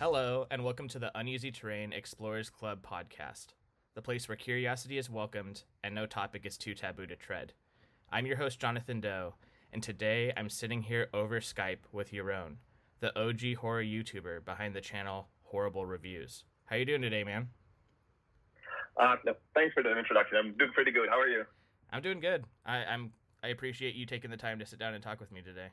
[0.00, 3.54] Hello, and welcome to the Uneasy Terrain Explorers Club podcast,
[3.94, 7.52] the place where curiosity is welcomed and no topic is too taboo to tread.
[8.10, 9.34] I'm your host, Jonathan Doe,
[9.72, 12.56] and today I'm sitting here over Skype with Jeroen,
[12.98, 16.42] the OG horror YouTuber behind the channel Horrible Reviews.
[16.64, 17.50] How you doing today, man?
[19.00, 19.14] Uh,
[19.54, 20.36] thanks for the introduction.
[20.36, 21.08] I'm doing pretty good.
[21.08, 21.44] How are you?
[21.92, 22.44] I'm doing good.
[22.66, 23.12] I, I'm
[23.44, 25.68] I appreciate you taking the time to sit down and talk with me today.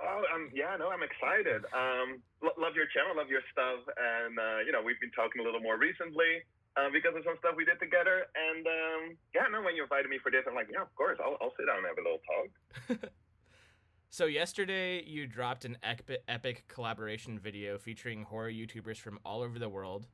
[0.00, 1.66] Oh, um, yeah, no, I'm excited.
[1.74, 5.42] Um, lo- love your channel, love your stuff, and uh, you know, we've been talking
[5.42, 6.46] a little more recently
[6.78, 8.30] uh, because of some stuff we did together.
[8.30, 9.02] And um,
[9.34, 11.52] yeah, no, when you invited me for this, I'm like, yeah, of course, I'll, I'll
[11.58, 13.10] sit down and have a little talk.
[14.10, 19.58] so yesterday, you dropped an epic, epic collaboration video featuring horror YouTubers from all over
[19.58, 20.06] the world,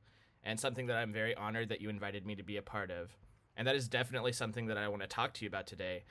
[0.43, 3.15] and something that I'm very honored that you invited me to be a part of.
[3.55, 6.03] And that is definitely something that I want to talk to you about today.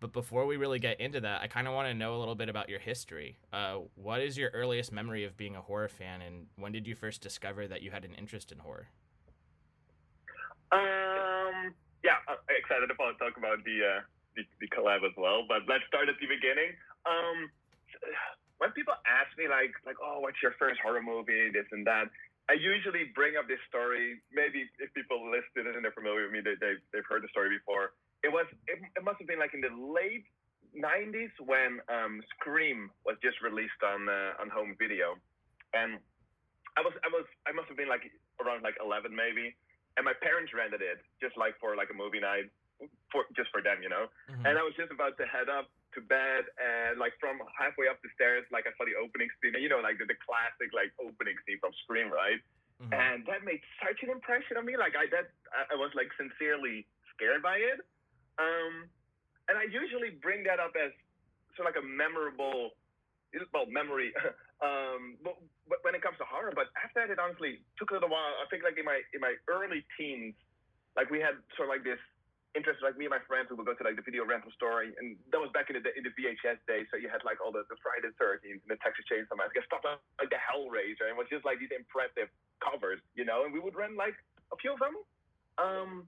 [0.00, 2.36] But before we really get into that, I kind of want to know a little
[2.36, 3.38] bit about your history.
[3.52, 6.94] Uh, what is your earliest memory of being a horror fan, and when did you
[6.94, 8.88] first discover that you had an interest in horror?
[10.70, 14.00] Um, yeah, I'm excited to talk about the, uh,
[14.36, 15.42] the, the collab as well.
[15.48, 16.78] But let's start at the beginning.
[17.02, 17.50] Um,
[18.58, 22.10] when people ask me like like, oh, what's your first horror movie, this and that,
[22.50, 24.20] I usually bring up this story.
[24.30, 27.50] Maybe if people listening and they're familiar with me, they, they they've heard the story
[27.50, 27.94] before.
[28.22, 30.26] It was it, it must have been like in the late
[30.74, 35.16] 90s when um, Scream was just released on uh, on home video,
[35.74, 35.98] and
[36.76, 38.04] I was I was I must have been like
[38.42, 39.54] around like 11 maybe,
[39.96, 42.50] and my parents rented it just like for like a movie night
[43.10, 44.06] for just for them, you know.
[44.30, 44.46] Mm-hmm.
[44.46, 47.98] And I was just about to head up to bed, and like from halfway up
[48.04, 50.94] the stairs, like I saw the opening scene, you know, like the, the classic like
[51.00, 52.38] opening scene from Scream, right?
[52.78, 52.94] Mm-hmm.
[52.94, 54.78] And that made such an impression on me.
[54.78, 57.82] Like I that I was like sincerely scared by it.
[58.38, 58.88] Um,
[59.50, 60.94] and I usually bring that up as
[61.58, 62.78] sort of like a memorable,
[63.50, 64.14] well, memory.
[64.66, 67.98] um, but, but when it comes to horror, but after that, it honestly took a
[67.98, 68.38] little while.
[68.38, 70.38] I think like in my in my early teens,
[70.94, 72.00] like we had sort of like this
[72.56, 74.86] interest, like me and my friends, we would go to like the video rental store,
[74.86, 76.88] and that was back in the in the VHS days.
[76.88, 79.64] So you had like all the, the Friday the Thirteenth and the Texas Chainsaw Massacre,
[79.66, 82.30] stuff like like the Hellraiser, and it was just like these impressive
[82.62, 83.44] covers, you know.
[83.44, 84.16] And we would rent like
[84.50, 84.94] a few of them.
[85.58, 86.06] Um,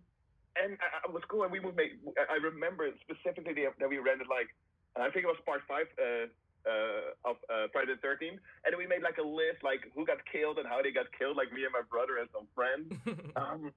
[0.57, 1.99] and I, I was cool, and we would make.
[2.17, 4.51] I remember specifically that we rented like,
[4.97, 6.27] I think it was part five uh,
[6.67, 10.19] uh, of uh, Friday the Thirteenth, and we made like a list, like who got
[10.27, 12.91] killed and how they got killed, like me and my brother and some friends.
[13.37, 13.73] um,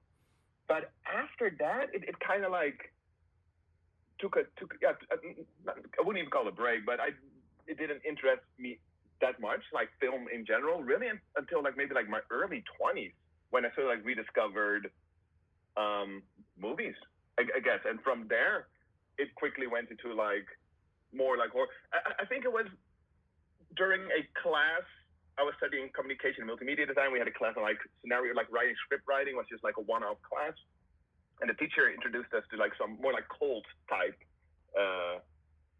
[0.66, 2.90] but after that, it, it kind of like
[4.18, 4.74] took a took.
[4.82, 7.14] Yeah, I wouldn't even call it a break, but I
[7.66, 8.78] it didn't interest me
[9.20, 13.12] that much, like film in general, really, until like maybe like my early twenties
[13.50, 14.90] when I sort of like rediscovered
[15.76, 16.22] um,
[16.58, 16.94] movies,
[17.38, 17.80] I, I, guess.
[17.84, 18.68] And from there,
[19.18, 20.46] it quickly went into like
[21.14, 21.70] more like horror.
[21.92, 22.66] I, I, think it was
[23.76, 24.86] during a class.
[25.38, 27.10] I was studying communication and multimedia design.
[27.10, 29.84] We had a class on like scenario, like writing script writing, was just like a
[29.86, 30.54] one-off class.
[31.42, 34.14] And the teacher introduced us to like some more like cult type
[34.78, 35.18] uh,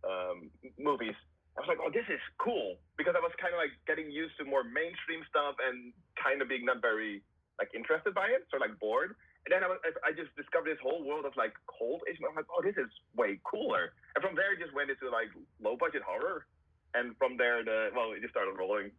[0.03, 1.15] um, movies.
[1.55, 4.35] I was like, oh, this is cool because I was kind of like getting used
[4.43, 7.23] to more mainstream stuff and kind of being not very
[7.63, 9.15] like interested by it, so like bored.
[9.47, 12.25] And then I, was, I just discovered this whole world of like cold Asian.
[12.29, 13.93] I'm like, oh, this is way cooler.
[14.17, 15.29] And from there, it just went into like
[15.61, 16.47] low budget horror.
[16.95, 18.91] And from there, the well, it just started rolling.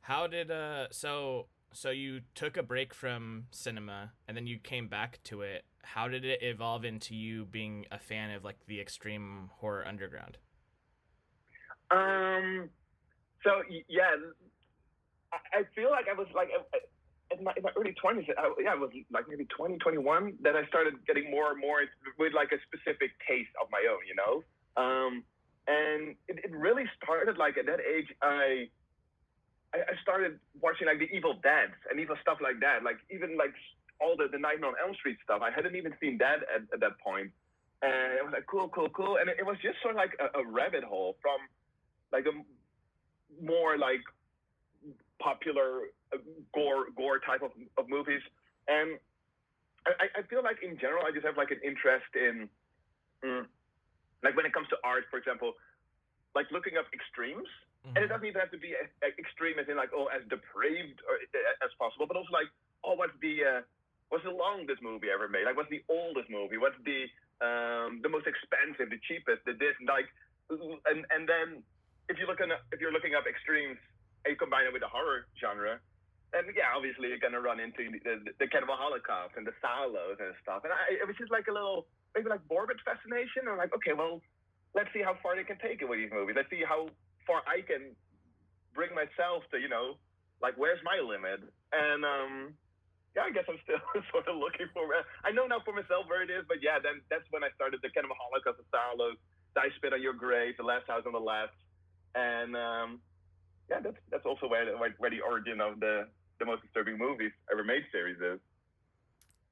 [0.00, 0.88] How did uh?
[0.90, 5.64] So so you took a break from cinema and then you came back to it.
[5.82, 10.36] How did it evolve into you being a fan of like the extreme horror underground?
[11.90, 12.68] Um.
[13.44, 14.10] So yeah,
[15.32, 16.48] I feel like I was like
[17.30, 20.66] in my, in my early 20s, I, yeah, was like maybe 20, 21, that I
[20.66, 21.80] started getting more and more
[22.18, 24.34] with like a specific taste of my own, you know?
[24.78, 25.24] Um,
[25.66, 28.70] and it, it really started like at that age, I,
[29.74, 32.84] I started watching like the Evil Dead and even stuff like that.
[32.84, 33.52] Like even like
[34.00, 35.42] all the, the Nightmare on Elm Street stuff.
[35.42, 37.30] I hadn't even seen that at, at that point.
[37.82, 39.18] And it was like, cool, cool, cool.
[39.18, 41.42] And it, it was just sort of like a, a rabbit hole from
[42.12, 42.34] like a
[43.42, 44.00] more like
[45.20, 46.18] popular uh,
[46.54, 48.22] gore gore type of, of movies.
[48.68, 48.98] And
[49.86, 52.50] I, I feel like in general, I just have like an interest in,
[53.22, 53.46] mm,
[54.22, 55.54] like when it comes to art, for example,
[56.34, 57.46] like looking up extremes.
[57.86, 57.94] Mm-hmm.
[57.94, 60.26] And it doesn't even have to be a, a extreme as in like oh as
[60.26, 62.50] depraved or, uh, as possible, but also like
[62.82, 63.60] oh what's the uh,
[64.10, 65.46] what's the longest movie ever made?
[65.46, 66.58] Like what's the oldest movie?
[66.58, 67.06] What's the
[67.38, 70.10] um, the most expensive, the cheapest, the this like,
[70.50, 71.62] and and then
[72.10, 73.78] if you look at if you're looking up extremes
[74.28, 75.78] you combine it with the horror genre,
[76.34, 80.18] and yeah, obviously you're gonna run into the, the, the Cannibal Holocaust and the Salòs
[80.18, 80.66] and stuff.
[80.66, 83.46] And I, it was just like a little maybe like morbid fascination.
[83.46, 84.20] I'm like, okay, well,
[84.74, 86.34] let's see how far they can take it with these movies.
[86.34, 86.90] Let's see how
[87.26, 87.94] far I can
[88.76, 89.96] bring myself to you know
[90.44, 91.40] like where's my limit
[91.72, 92.52] and um
[93.16, 93.80] yeah i guess i'm still
[94.12, 94.84] sort of looking for
[95.24, 97.80] i know now for myself where it is but yeah then that's when i started
[97.80, 99.16] the of holocaust the Salò,
[99.56, 101.56] i spit on your grave the last house on the left
[102.14, 103.00] and um
[103.70, 106.06] yeah that's that's also where the, where the origin of the
[106.38, 108.40] the most disturbing movies ever made series is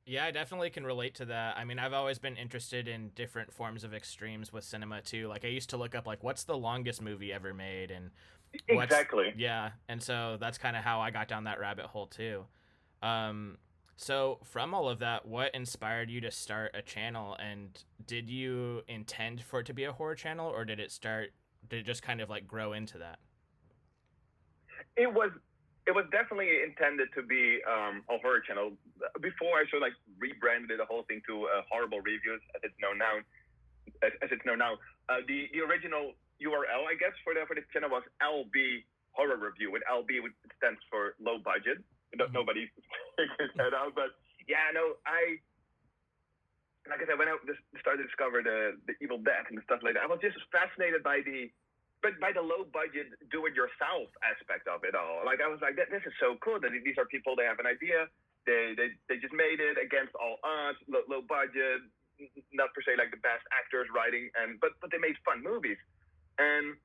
[0.06, 1.56] yeah, I definitely can relate to that.
[1.56, 5.28] I mean, I've always been interested in different forms of extremes with cinema too.
[5.28, 8.11] Like I used to look up like what's the longest movie ever made and
[8.69, 9.32] exactly.
[9.37, 12.44] Yeah, and so that's kind of how I got down that rabbit hole too.
[13.02, 13.56] Um
[13.96, 18.82] so from all of that, what inspired you to start a channel and did you
[18.88, 21.31] intend for it to be a horror channel or did it start
[21.66, 23.19] did it just kind of like grow into that?
[24.96, 25.31] It was
[25.85, 28.73] it was definitely intended to be um, a horror channel.
[29.20, 32.79] Before I sort of like rebranded the whole thing to uh, horrible reviews, as it's
[32.81, 33.20] known now.
[34.00, 34.81] As, as it's known now,
[35.12, 38.81] uh, the the original URL, I guess, for the for the channel was LB
[39.12, 39.69] Horror Review.
[39.69, 41.85] With LB, which stands for low budget.
[42.17, 42.32] Mm-hmm.
[42.32, 42.64] Nobody
[43.19, 44.17] figured that out, but
[44.49, 45.37] yeah, no, I
[46.88, 47.37] like I said when I
[47.81, 51.05] started to discover the the Evil Dead and stuff like that, I was just fascinated
[51.05, 51.52] by the
[52.05, 55.25] but by the low budget do it yourself aspect of it all.
[55.25, 57.67] Like i was like this is so cool that these are people they have an
[57.67, 58.06] idea
[58.45, 61.81] they they, they just made it against all odds low, low budget
[62.53, 65.81] not per se like the best actors writing and but but they made fun movies.
[66.37, 66.77] And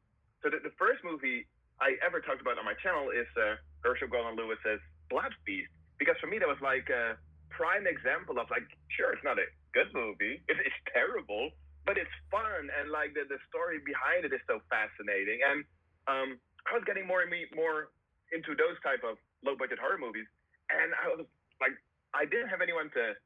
[0.42, 1.46] so the, the first movie
[1.84, 4.80] i ever talked about on my channel is uh, herschell gordon lewis's
[5.12, 7.20] blood feast because for me that was like a
[7.52, 11.52] prime example of like sure it's not a good movie it, it's terrible
[11.86, 15.40] but it's fun and like the, the story behind it is so fascinating.
[15.44, 15.60] And
[16.08, 16.30] um,
[16.68, 17.94] I was getting more and more
[18.36, 20.28] into those type of low budget horror movies,
[20.70, 21.26] and I was
[21.58, 21.74] like,
[22.14, 23.18] I didn't have anyone to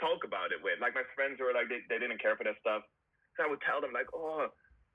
[0.00, 0.80] talk about it with.
[0.80, 2.84] Like my friends were like, they, they didn't care for that stuff,
[3.36, 4.52] so I would tell them like, oh.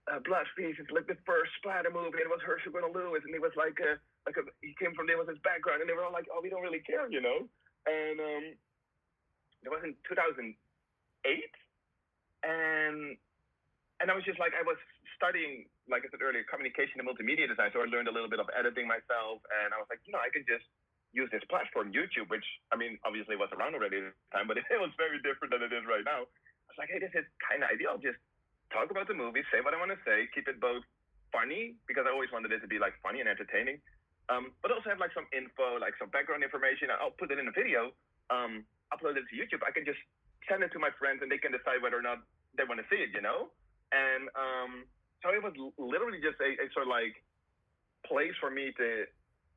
[0.09, 3.21] Uh, Blood Feast is like the first splatter movie, and it was Herschell Gordon Lewis,
[3.21, 5.85] and he was like a like a he came from there was his background, and
[5.85, 7.45] they were all like, oh, we don't really care, you know.
[7.85, 8.45] And um,
[9.61, 10.57] it was in 2008,
[12.43, 13.17] and
[14.01, 14.81] and I was just like I was
[15.13, 17.69] studying, like I said earlier, communication and multimedia design.
[17.69, 20.21] So I learned a little bit of editing myself, and I was like, you know,
[20.21, 20.65] I can just
[21.13, 24.57] use this platform, YouTube, which I mean, obviously was around already at the time, but
[24.73, 26.25] it was very different than it is right now.
[26.25, 27.99] I was like, hey, this is kind of ideal.
[28.01, 28.17] Just
[28.71, 30.81] talk about the movie, say what I want to say, keep it both
[31.29, 33.79] funny because I always wanted it to be like funny and entertaining,
[34.31, 36.89] um, but also have like some info, like some background information.
[36.89, 37.91] I'll put it in a video,
[38.31, 39.61] um, upload it to YouTube.
[39.67, 39.99] I can just
[40.49, 42.23] send it to my friends, and they can decide whether or not
[42.57, 43.49] they want to see it, you know?
[43.91, 44.71] And um,
[45.21, 47.15] so it was literally just a, a sort of like
[48.07, 49.05] place for me to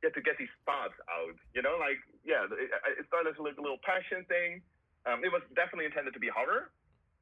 [0.03, 1.79] get to get these thoughts out, you know?
[1.79, 2.71] Like, yeah, it,
[3.01, 4.63] it started as a little passion thing.
[5.07, 6.73] Um, it was definitely intended to be horror,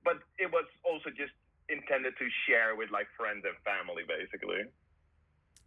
[0.04, 1.34] but it was also just
[1.68, 4.66] intended to share with like friends and family, basically.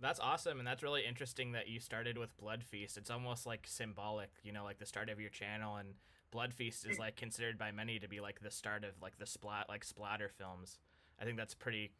[0.01, 2.97] That's awesome, and that's really interesting that you started with Blood Feast.
[2.97, 5.95] It's almost like symbolic, you know, like the start of your channel and
[6.31, 9.25] Blood Feast is like considered by many to be like the start of like the
[9.25, 10.79] splat like splatter films.
[11.19, 11.91] I think that's pretty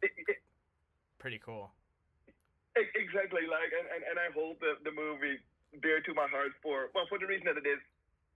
[1.18, 1.72] pretty cool.
[2.76, 5.40] Exactly, like and, and, and I hold the, the movie
[5.80, 7.80] dear to my heart for well for the reason that it is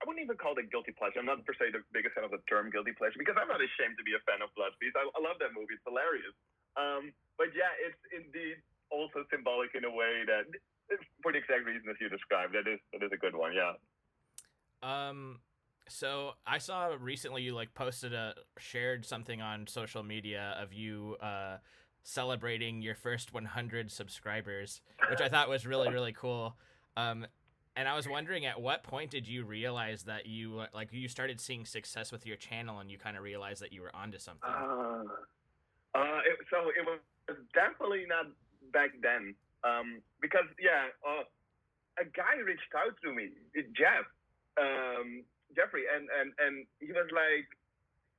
[0.00, 1.20] I wouldn't even call it guilty pleasure.
[1.20, 3.61] I'm not per se the biggest fan of the term guilty pleasure because I'm not
[3.61, 4.97] ashamed to be a fan of Blood Feast.
[4.97, 5.76] I, I love that movie.
[5.76, 6.32] It's hilarious.
[6.80, 10.49] Um, but yeah, it's indeed also symbolic in a way that
[11.20, 12.56] for the exact reason as you described.
[12.56, 13.52] That is that is a good one.
[13.52, 13.76] Yeah.
[14.80, 15.44] Um,
[15.90, 21.16] so I saw recently you like posted a shared something on social media of you
[21.20, 21.56] uh,
[22.02, 24.80] celebrating your first 100 subscribers,
[25.11, 26.56] which I thought was really really cool.
[26.97, 27.26] Um,
[27.76, 31.40] and I was wondering at what point did you realize that you like you started
[31.40, 34.49] seeing success with your channel and you kind of realized that you were onto something?
[34.49, 35.04] Uh,
[35.94, 37.00] uh, it, so it was
[37.54, 38.26] definitely not
[38.73, 41.25] back then um, because yeah, uh,
[41.99, 43.30] a guy reached out to me,
[43.75, 44.06] Jeff.
[44.61, 47.49] Um, Jeffrey, and and and he was like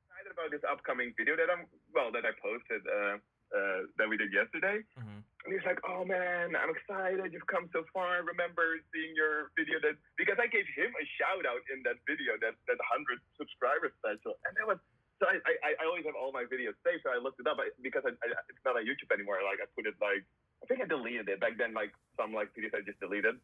[0.08, 3.18] excited about this upcoming video that I'm well that I posted uh,
[3.52, 4.84] uh, that we did yesterday.
[4.96, 5.20] Mm-hmm.
[5.24, 7.34] And he's like, "Oh man, I'm excited!
[7.34, 8.20] You've come so far.
[8.20, 11.98] I remember seeing your video that because I gave him a shout out in that
[12.06, 14.80] video that that hundred subscriber special, and that was."
[15.22, 17.62] So I, I, I always have all my videos saved, so I looked it up
[17.86, 19.38] because I, I, it's not on YouTube anymore.
[19.46, 20.26] Like I put it like
[20.62, 21.78] I think I deleted it back then.
[21.78, 23.38] Like some like videos I just deleted.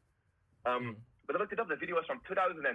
[0.65, 1.05] Um, mm-hmm.
[1.29, 1.69] But I looked it up.
[1.69, 2.65] The video was from 2010,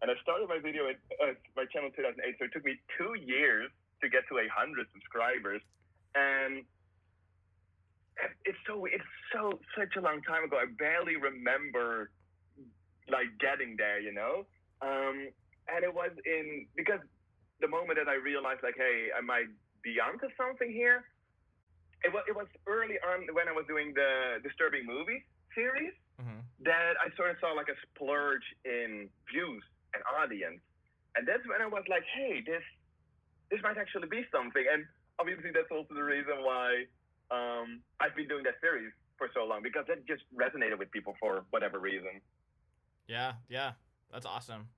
[0.00, 3.14] and I started my video at uh, my channel 2008, so it took me two
[3.18, 3.70] years
[4.02, 5.62] to get to a hundred subscribers,
[6.14, 6.62] and
[8.44, 10.56] it's so it's so such a long time ago.
[10.58, 12.10] I barely remember
[13.08, 14.46] like getting there, you know.
[14.82, 15.30] Um,
[15.66, 17.00] and it was in because
[17.60, 19.50] the moment that I realized like, hey, I might
[19.82, 21.04] be onto something here.
[22.04, 25.24] it was it was early on when I was doing the disturbing movie
[25.54, 29.62] series hmm that I sort of saw like a splurge in views
[29.94, 30.60] and audience,
[31.16, 32.62] and that's when I was like, hey, this
[33.50, 34.64] this might actually be something.
[34.70, 34.84] And
[35.18, 36.84] obviously, that's also the reason why
[37.30, 41.14] um, I've been doing that series for so long because that just resonated with people
[41.18, 42.20] for whatever reason.
[43.08, 43.72] Yeah, yeah,
[44.12, 44.68] that's awesome.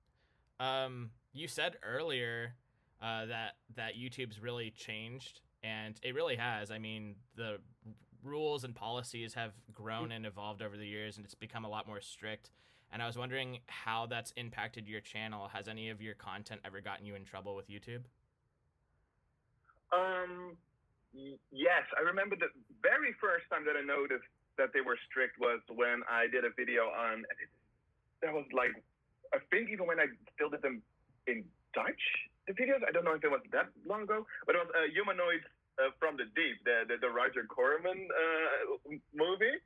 [0.59, 2.55] Um, you said earlier
[3.03, 6.71] uh, that that YouTube's really changed, and it really has.
[6.71, 7.59] I mean, the
[8.23, 11.87] rules and policies have grown and evolved over the years, and it's become a lot
[11.87, 12.51] more strict.
[12.93, 15.49] And I was wondering how that's impacted your channel.
[15.53, 18.03] Has any of your content ever gotten you in trouble with YouTube?
[19.93, 20.57] Um,
[21.51, 22.51] yes, I remember the
[22.83, 24.27] very first time that I noticed
[24.59, 27.25] that they were strict was when I did a video on.
[28.23, 28.75] That was like,
[29.33, 30.83] I think even when I still did them
[31.27, 32.03] in Dutch,
[32.47, 32.83] the videos.
[32.87, 35.47] I don't know if it was that long ago, but it was uh, humanoid
[35.79, 39.57] uh, from the Deep, the the, the Roger Corman uh, movie,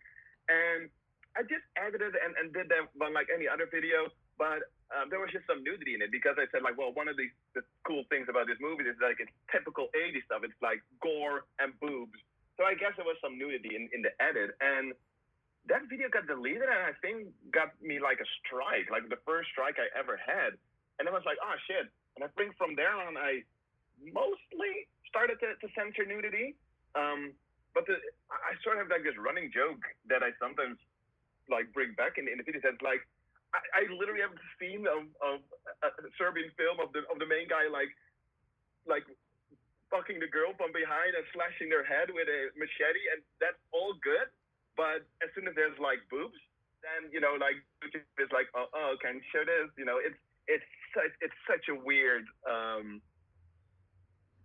[0.48, 0.92] and
[1.34, 4.06] I just edited and, and did that on like any other video,
[4.38, 7.10] but um, there was just some nudity in it because I said like, well, one
[7.10, 7.26] of the,
[7.58, 10.46] the cool things about this movie is like it's typical 80s stuff.
[10.46, 12.14] It's like gore and boobs.
[12.54, 14.94] So I guess there was some nudity in, in the edit, and
[15.66, 19.50] that video got deleted, and I think got me like a strike, like the first
[19.50, 20.54] strike I ever had,
[21.02, 21.90] and I was like, oh shit.
[22.14, 23.42] And I think from there on, I
[23.98, 26.54] mostly started to, to censor nudity.
[26.94, 27.34] Um,
[27.74, 27.98] but the,
[28.30, 30.78] I sort of have like this running joke that I sometimes
[31.50, 32.64] like bring back in, in the videos.
[32.64, 33.04] That's like
[33.52, 35.38] I, I literally have the scene of, of
[35.84, 37.90] a Serbian film of the of the main guy like
[38.84, 39.04] like
[39.92, 43.94] fucking the girl from behind and slashing their head with a machete, and that's all
[44.02, 44.28] good.
[44.74, 46.38] But as soon as there's like boobs,
[46.82, 49.70] then you know like it's like oh, oh can you show this?
[49.78, 50.18] You know it's
[50.50, 52.26] it's such it's such a weird.
[52.44, 53.00] um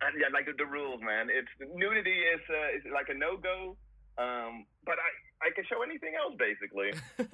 [0.00, 1.28] and yeah, like the, the rules, man.
[1.28, 3.76] It's nudity is uh, is like a no go.
[4.16, 5.10] Um, but I
[5.42, 6.92] I can show anything else basically.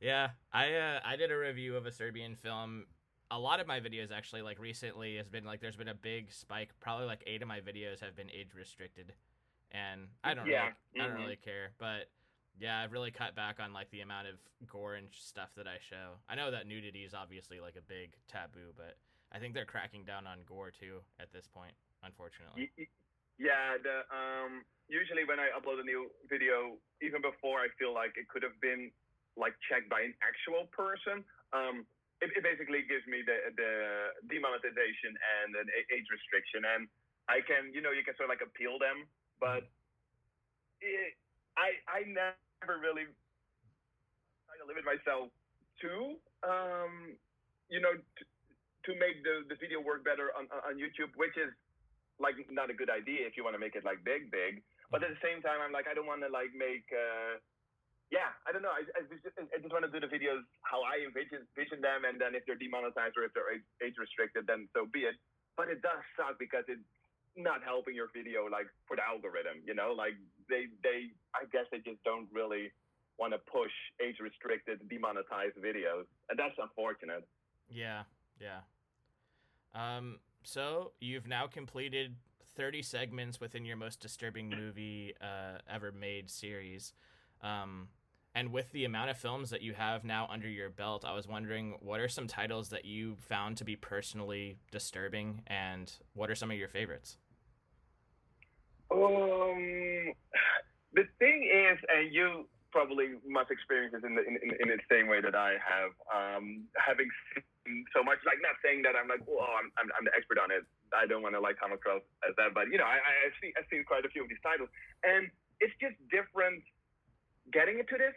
[0.00, 2.86] yeah, I uh, I did a review of a Serbian film.
[3.30, 6.32] A lot of my videos actually, like recently, has been like there's been a big
[6.32, 6.70] spike.
[6.80, 9.12] Probably like eight of my videos have been age restricted,
[9.70, 11.24] and I don't Yeah, really, I don't mhm.
[11.24, 11.72] really care.
[11.78, 12.08] But
[12.58, 14.34] yeah, I've really cut back on like the amount of
[14.66, 16.14] gore and stuff that I show.
[16.28, 18.96] I know that nudity is obviously like a big taboo, but
[19.32, 21.74] I think they're cracking down on gore too at this point.
[22.02, 22.70] Unfortunately.
[23.38, 28.16] Yeah, the um usually when I upload a new video, even before I feel like
[28.16, 28.90] it could have been
[29.36, 31.22] like checked by an actual person,
[31.54, 31.86] um,
[32.18, 33.72] it, it basically gives me the the
[34.26, 36.90] demonetization and an age restriction, and
[37.30, 39.06] I can you know you can sort of like appeal them,
[39.38, 39.68] but
[40.82, 41.14] it,
[41.54, 43.06] I I never really
[44.50, 45.30] try to limit myself
[45.86, 47.14] to um
[47.70, 48.22] you know to,
[48.90, 51.54] to make the, the video work better on, on on YouTube, which is
[52.18, 54.58] like not a good idea if you want to make it like big big
[54.90, 57.36] but at the same time i'm like i don't want to like make uh
[58.08, 58.72] yeah i don't know.
[58.72, 62.08] I, I just, I just want to do the videos how i envision, envision them
[62.08, 65.16] and then if they're demonetized or if they're age, age restricted then so be it.
[65.56, 66.84] But it does suck because it's
[67.36, 69.92] not helping your video like for the algorithm you know?
[69.92, 70.16] Like
[70.48, 72.72] they they i guess they just don't really
[73.20, 77.26] want to push age restricted demonetized videos and that's unfortunate.
[77.68, 78.08] Yeah,
[78.40, 78.64] yeah.
[79.74, 82.16] Um, so you've now completed
[82.58, 86.92] 30 segments within your most disturbing movie uh, ever made series.
[87.40, 87.86] Um,
[88.34, 91.28] and with the amount of films that you have now under your belt, I was
[91.28, 96.34] wondering what are some titles that you found to be personally disturbing, and what are
[96.34, 97.16] some of your favorites?
[98.90, 100.12] Um,
[100.94, 104.78] the thing is, and you probably must experience this in the in, in, in the
[104.90, 105.90] same way that I have.
[106.14, 107.08] Um, having
[107.94, 110.50] so much, like not saying that I'm like, oh, I'm, I'm I'm the expert on
[110.50, 110.64] it.
[110.92, 113.36] I don't want to like come across as that, but you know, I I- I've
[113.40, 114.70] seen I've seen quite a few of these titles,
[115.04, 115.28] and
[115.60, 116.62] it's just different
[117.52, 118.16] getting into this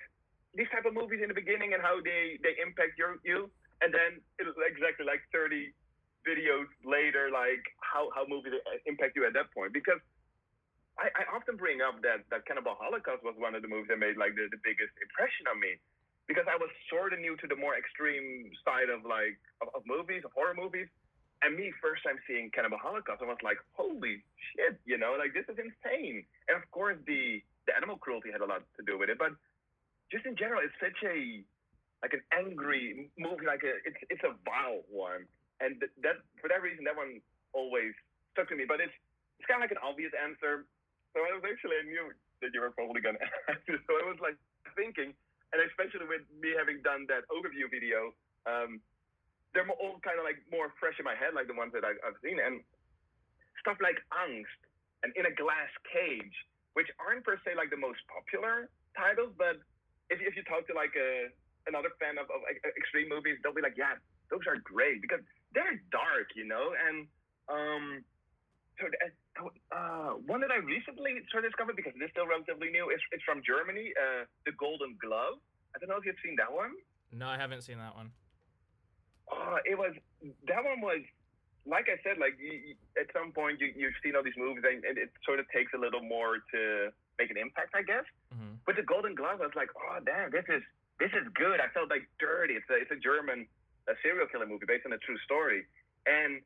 [0.55, 3.51] these type of movies in the beginning and how they they impact your you,
[3.84, 5.72] and then exactly like 30
[6.27, 10.00] videos later, like how how movies uh, impact you at that point because.
[11.00, 13.98] I, I often bring up that that Cannibal Holocaust was one of the movies that
[13.98, 15.79] made like the, the biggest impression on me
[16.32, 19.84] because I was sort of new to the more extreme side of like of, of
[19.84, 20.88] movies, of horror movies.
[21.44, 24.24] And me first time seeing Cannibal Holocaust, I was like, holy
[24.54, 26.24] shit, you know, like this is insane.
[26.48, 29.36] And of course the the animal cruelty had a lot to do with it, but
[30.08, 31.44] just in general, it's such a
[32.00, 35.28] like an angry movie, like a it's it's a vile one,
[35.60, 37.20] and th- that for that reason that one
[37.52, 37.92] always
[38.32, 38.64] stuck to me.
[38.64, 38.96] But it's
[39.40, 40.64] it's kind of like an obvious answer.
[41.12, 43.76] So I was actually I knew that you were probably gonna answer.
[43.84, 44.40] So I was like
[44.76, 45.16] thinking,
[45.51, 48.15] and especially with me having done that overview video,
[48.48, 48.79] um,
[49.51, 51.96] they're all kind of like more fresh in my head, like the ones that I,
[52.08, 52.63] I've seen, and
[53.60, 54.60] stuff like angst
[55.03, 56.34] and In a Glass Cage,
[56.74, 59.60] which aren't per se like the most popular titles, but
[60.10, 61.31] if, if you talk to like a
[61.67, 62.41] another fan of, of
[62.74, 63.93] extreme movies, they'll be like, yeah,
[64.34, 65.22] those are great because
[65.53, 67.05] they're dark, you know, and
[67.50, 68.01] um,
[69.72, 73.00] uh, one that I recently sort of discovered because it is still relatively new is
[73.12, 75.40] it's from Germany, uh, The Golden Glove.
[75.75, 76.75] I don't know if you've seen that one.
[77.12, 78.12] No, I haven't seen that one.
[79.32, 79.96] Oh, it was
[80.48, 81.04] that one was
[81.66, 84.66] like I said, like you, you, at some point you you've seen all these movies
[84.66, 88.04] and, and, it sort of takes a little more to make an impact, I guess.
[88.34, 88.66] Mm-hmm.
[88.66, 90.63] But the Golden Glove, I was like, oh damn, this is
[91.00, 91.60] this is good.
[91.62, 92.60] I felt like dirty.
[92.60, 93.48] It's a it's a German
[93.90, 95.66] a serial killer movie based on a true story,
[96.06, 96.42] and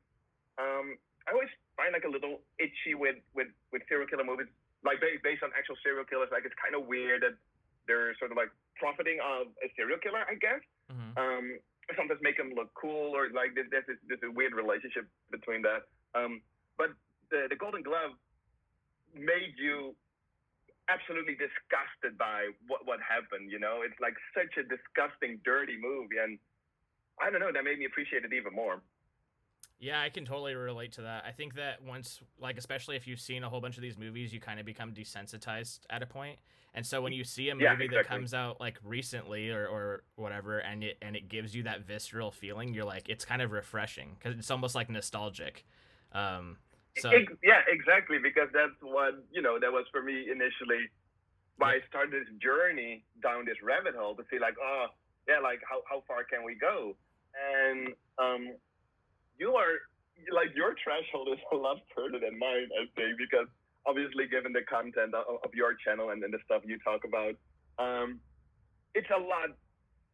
[0.58, 0.96] um,
[1.28, 4.48] I always find like a little itchy with with with serial killer movies,
[4.84, 6.32] like based on actual serial killers.
[6.32, 7.36] Like it's kind of weird that
[7.88, 10.64] they're sort of like profiting of a serial killer, I guess.
[10.92, 11.12] Mm-hmm.
[11.16, 11.46] Um,
[11.94, 15.86] sometimes make them look cool or like there's there's, there's a weird relationship between that.
[16.18, 16.42] Um,
[16.78, 16.96] but
[17.30, 18.18] the the Golden Glove
[19.14, 19.96] made you
[20.90, 23.52] absolutely disgusted by what what happened.
[23.52, 26.40] You know, it's like such a disgusting, dirty movie, and
[27.22, 27.52] I don't know.
[27.54, 28.82] That made me appreciate it even more.
[29.80, 31.26] Yeah, I can totally relate to that.
[31.28, 34.34] I think that once, like, especially if you've seen a whole bunch of these movies,
[34.34, 36.40] you kind of become desensitized at a point.
[36.74, 37.98] And so when you see a movie yeah, exactly.
[37.98, 41.86] that comes out like recently or, or whatever, and it and it gives you that
[41.86, 45.66] visceral feeling, you're like, it's kind of refreshing because it's almost like nostalgic.
[46.12, 46.58] Um,
[46.98, 47.12] so
[47.44, 49.58] yeah, exactly, because that's what you know.
[49.60, 50.90] That was for me initially.
[51.58, 51.80] Why yeah.
[51.84, 54.88] I started this journey down this rabbit hole to see like, oh,
[55.28, 56.96] yeah, like how how far can we go?
[57.36, 58.56] And um,
[59.38, 59.80] you are
[60.32, 63.48] like your threshold is a lot further than mine, I think, because
[63.86, 67.36] obviously, given the content of, of your channel and then the stuff you talk about,
[67.78, 68.20] um,
[68.94, 69.54] it's a lot.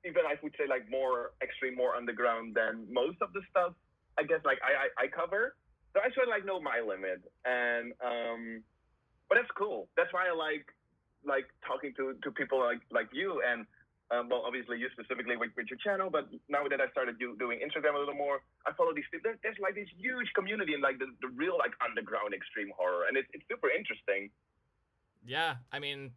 [0.04, 3.74] Even I would say like more extreme, more underground than most of the stuff.
[4.18, 5.56] I guess like I I, I cover.
[5.94, 8.64] So I sort of like know my limit, and um,
[9.30, 9.88] but that's cool.
[9.96, 10.66] That's why I like
[11.24, 13.66] like talking to to people like like you and
[14.12, 17.36] um, well, obviously you specifically with, with, your channel, but now that I started do,
[17.40, 19.32] doing Instagram a little more, I follow these people.
[19.42, 23.16] There's, like this huge community in like the, the real like underground extreme horror, and
[23.16, 24.30] it's it's super interesting.
[25.24, 26.12] Yeah, I mean,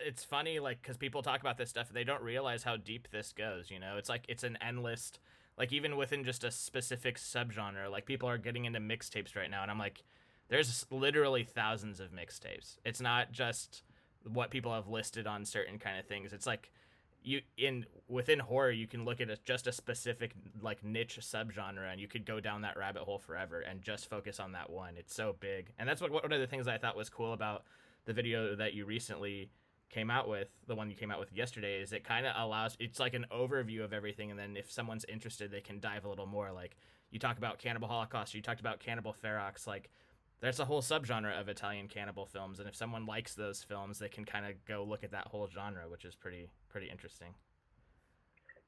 [0.00, 3.32] it's funny like because people talk about this stuff, they don't realize how deep this
[3.32, 3.70] goes.
[3.70, 5.12] You know, it's like it's an endless,
[5.56, 7.90] like even within just a specific subgenre.
[7.90, 10.02] Like people are getting into mixtapes right now, and I'm like,
[10.48, 12.78] there's literally thousands of mixtapes.
[12.84, 13.82] It's not just
[14.24, 16.32] what people have listed on certain kind of things.
[16.32, 16.72] It's like
[17.24, 21.90] you in within horror you can look at a, just a specific like niche subgenre
[21.90, 24.94] and you could go down that rabbit hole forever and just focus on that one.
[24.96, 25.72] It's so big.
[25.78, 27.64] And that's what one of the things i thought was cool about
[28.04, 29.48] the video that you recently
[29.88, 32.76] came out with the one you came out with yesterday is it kind of allows
[32.78, 36.08] it's like an overview of everything and then if someone's interested they can dive a
[36.08, 36.52] little more.
[36.52, 36.76] Like
[37.10, 39.90] you talk about cannibal holocaust you talked about cannibal ferox like
[40.44, 44.12] there's a whole subgenre of Italian cannibal films, and if someone likes those films, they
[44.12, 47.32] can kind of go look at that whole genre, which is pretty pretty interesting.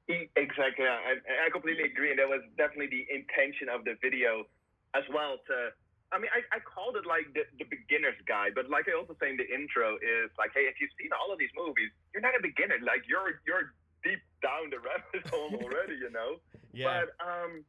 [0.08, 4.48] Exactly, I, I completely agree, and that was definitely the intention of the video
[4.96, 5.36] as well.
[5.52, 5.68] To,
[6.12, 9.12] I mean, I, I called it like the, the beginner's guide, but like I also
[9.20, 12.24] say in the intro is like, hey, if you've seen all of these movies, you're
[12.24, 12.80] not a beginner.
[12.80, 16.40] Like you're you're deep down the rabbit hole already, you know.
[16.76, 17.08] Yeah.
[17.08, 17.64] But um,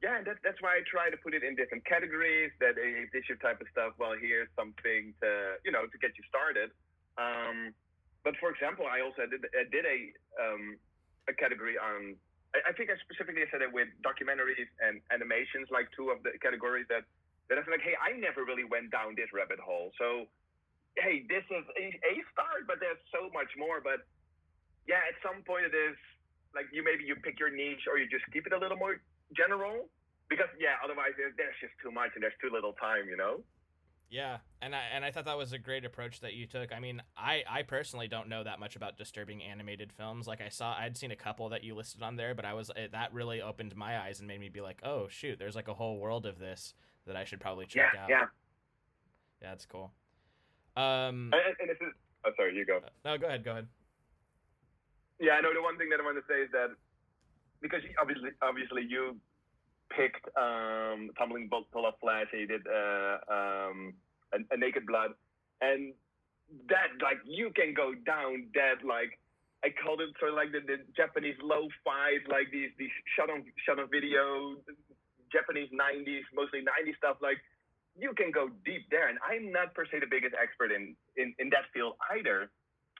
[0.00, 2.50] yeah, that, that's why I try to put it in different categories.
[2.56, 6.16] That if this your type of stuff, well, here's something to you know to get
[6.16, 6.72] you started.
[7.20, 7.76] Um,
[8.24, 9.98] but for example, I also did I did a
[10.40, 10.80] um,
[11.28, 12.16] a category on.
[12.56, 16.32] I, I think I specifically said it with documentaries and animations, like two of the
[16.40, 17.04] categories that
[17.52, 19.92] that I feel like, hey, I never really went down this rabbit hole.
[20.00, 20.30] So,
[20.96, 23.84] hey, this is a, a start, but there's so much more.
[23.84, 24.08] But
[24.88, 25.92] yeah, at some point it is
[26.56, 28.96] like you maybe you pick your niche or you just keep it a little more
[29.36, 29.88] general
[30.28, 33.42] because yeah, otherwise there's just too much and there's too little time, you know.
[34.10, 36.72] Yeah, and I and I thought that was a great approach that you took.
[36.72, 40.26] I mean, I I personally don't know that much about disturbing animated films.
[40.26, 42.70] Like I saw, I'd seen a couple that you listed on there, but I was
[42.74, 45.68] it, that really opened my eyes and made me be like, oh shoot, there's like
[45.68, 46.74] a whole world of this
[47.06, 48.08] that I should probably check yeah, out.
[48.08, 48.24] Yeah,
[49.42, 49.92] yeah, that's cool.
[50.76, 51.94] Um, and, and this is
[52.26, 52.80] oh sorry, you go.
[53.04, 53.68] No, go ahead, go ahead.
[55.20, 56.74] Yeah, I know the one thing that I want to say is that
[57.62, 59.16] because obviously obviously you
[59.90, 62.26] picked um, Tumbling Doll of Flesh.
[62.32, 63.94] He did uh, um,
[64.32, 65.10] a, a, Naked Blood,
[65.60, 65.92] and
[66.68, 69.18] that like you can go down that like
[69.62, 73.44] I called it sort of like the, the Japanese lo-fi, like these these shot on
[73.66, 74.56] shot on video,
[75.32, 77.18] Japanese '90s, mostly '90s stuff.
[77.20, 77.38] Like
[77.98, 81.34] you can go deep there, and I'm not per se the biggest expert in in,
[81.38, 82.50] in that field either.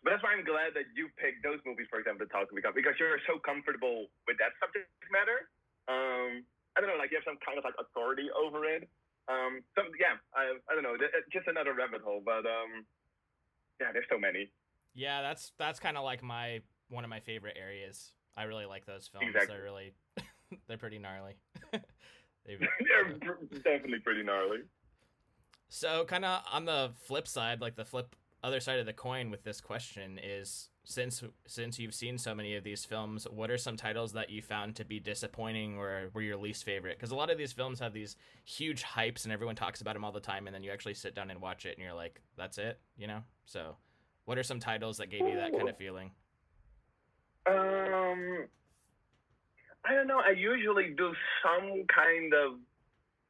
[0.00, 2.72] But that's why I'm glad that you picked those movies, for example, to talk about
[2.72, 5.44] because you're so comfortable with that subject matter.
[5.92, 8.88] Um, I don't know, like you have some kind of like authority over it.
[9.28, 10.96] Um, so yeah, I, I don't know,
[11.28, 12.88] just another rabbit hole, but um,
[13.76, 14.48] yeah, there's so many.
[14.96, 18.12] Yeah, that's that's kind of like my one of my favorite areas.
[18.36, 19.28] I really like those films.
[19.28, 19.54] Exactly.
[19.54, 19.92] They're really
[20.68, 21.36] they're pretty gnarly.
[22.46, 24.58] they're definitely pretty gnarly.
[25.68, 29.30] So, kind of on the flip side, like the flip other side of the coin
[29.30, 33.58] with this question is since since you've seen so many of these films, what are
[33.58, 36.98] some titles that you found to be disappointing or were your least favorite?
[36.98, 40.04] Because a lot of these films have these huge hypes and everyone talks about them
[40.04, 42.20] all the time, and then you actually sit down and watch it and you're like,
[42.36, 43.22] "That's it," you know.
[43.44, 43.76] So,
[44.24, 46.10] what are some titles that gave you that kind of feeling?
[47.46, 48.46] Um,
[49.84, 50.20] I don't know.
[50.20, 52.52] I usually do some kind of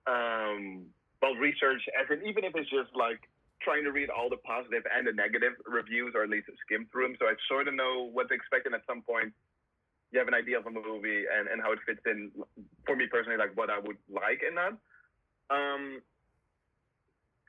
[0.06, 0.86] um
[1.20, 3.29] well research, as in even if it's just like
[3.62, 7.08] trying to read all the positive and the negative reviews, or at least skim through
[7.08, 8.66] them, so I sort of know what to expect.
[8.66, 9.32] And at some point,
[10.10, 12.30] you have an idea of a movie and, and how it fits in.
[12.86, 14.74] For me personally, like what I would like in that.
[15.50, 16.02] Um,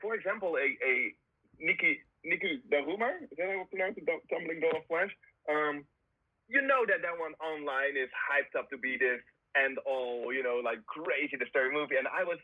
[0.00, 1.14] for example, a a
[1.58, 4.06] Nikki Nikki Daruma, is that how you pronounce it?
[4.30, 5.10] Tumbling Doll of Flesh.
[5.50, 5.84] Um,
[6.48, 9.22] you know that that one online is hyped up to be this
[9.54, 12.38] and all, you know, like crazy disturbing movie, and I was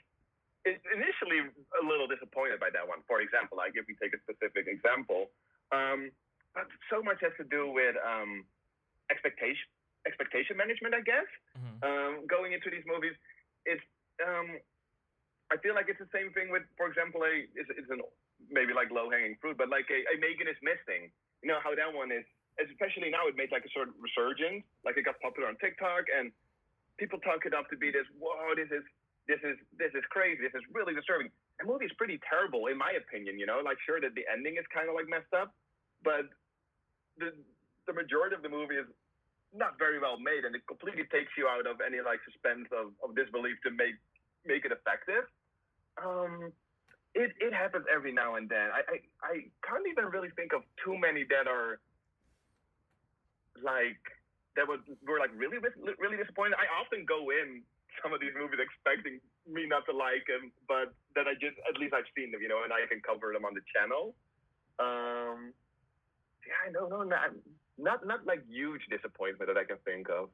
[0.66, 1.47] initially
[1.79, 3.05] a little disappointed by that one.
[3.07, 5.31] For example, like if we take a specific example,
[5.71, 6.11] um,
[6.55, 8.44] but so much has to do with um,
[9.11, 9.68] expectation
[10.07, 11.29] expectation management, I guess.
[11.53, 11.79] Mm-hmm.
[11.85, 13.12] Um, going into these movies,
[13.68, 13.85] it's
[14.25, 14.57] um,
[15.53, 18.01] I feel like it's the same thing with, for example, a it's, it's an
[18.49, 21.11] maybe like low hanging fruit, but like a, a Megan is missing.
[21.42, 22.27] You know how that one is,
[22.59, 24.66] especially now it made like a sort of resurgence.
[24.83, 26.35] Like it got popular on TikTok and
[26.99, 28.07] people talk it up to be this.
[28.18, 28.83] Whoa, this is
[29.29, 30.41] this is this is crazy.
[30.41, 31.29] This is really disturbing.
[31.61, 33.37] The movie is pretty terrible, in my opinion.
[33.38, 35.53] You know, like sure that the ending is kind of like messed up,
[36.01, 36.25] but
[37.21, 37.37] the
[37.85, 38.88] the majority of the movie is
[39.53, 42.97] not very well made, and it completely takes you out of any like suspense of,
[43.05, 44.01] of disbelief to make
[44.49, 45.29] make it effective.
[46.01, 46.49] Um,
[47.12, 48.73] it it happens every now and then.
[48.73, 51.85] I, I I can't even really think of too many that are
[53.61, 54.01] like
[54.57, 55.61] that were, were like really
[56.01, 56.57] really disappointed.
[56.57, 57.61] I often go in
[58.03, 61.81] some of these movies expecting me not to like them, but then I just at
[61.81, 64.14] least I've seen them, you know, and I can cover them on the channel.
[64.79, 65.53] Um,
[66.46, 67.35] yeah, I don't know, not
[67.79, 70.31] not not like huge disappointment that I can think of.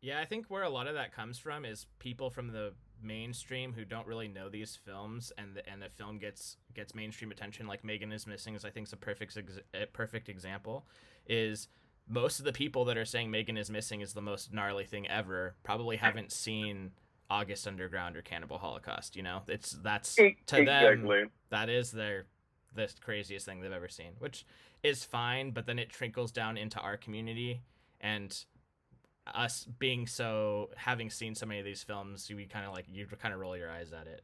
[0.00, 3.72] Yeah, I think where a lot of that comes from is people from the mainstream
[3.72, 7.66] who don't really know these films, and the and the film gets gets mainstream attention.
[7.66, 9.36] Like Megan is missing is I think is a perfect
[9.74, 10.86] a perfect example.
[11.26, 11.68] Is
[12.08, 15.08] most of the people that are saying Megan is missing is the most gnarly thing
[15.08, 16.92] ever probably haven't seen
[17.30, 19.16] August Underground or Cannibal Holocaust.
[19.16, 20.66] You know, it's that's to exactly.
[20.66, 22.26] them that is their
[22.74, 24.44] the craziest thing they've ever seen, which
[24.82, 25.52] is fine.
[25.52, 27.62] But then it trickles down into our community
[28.00, 28.36] and
[29.32, 33.06] us being so having seen so many of these films, we kind of like you
[33.20, 34.22] kind of roll your eyes at it.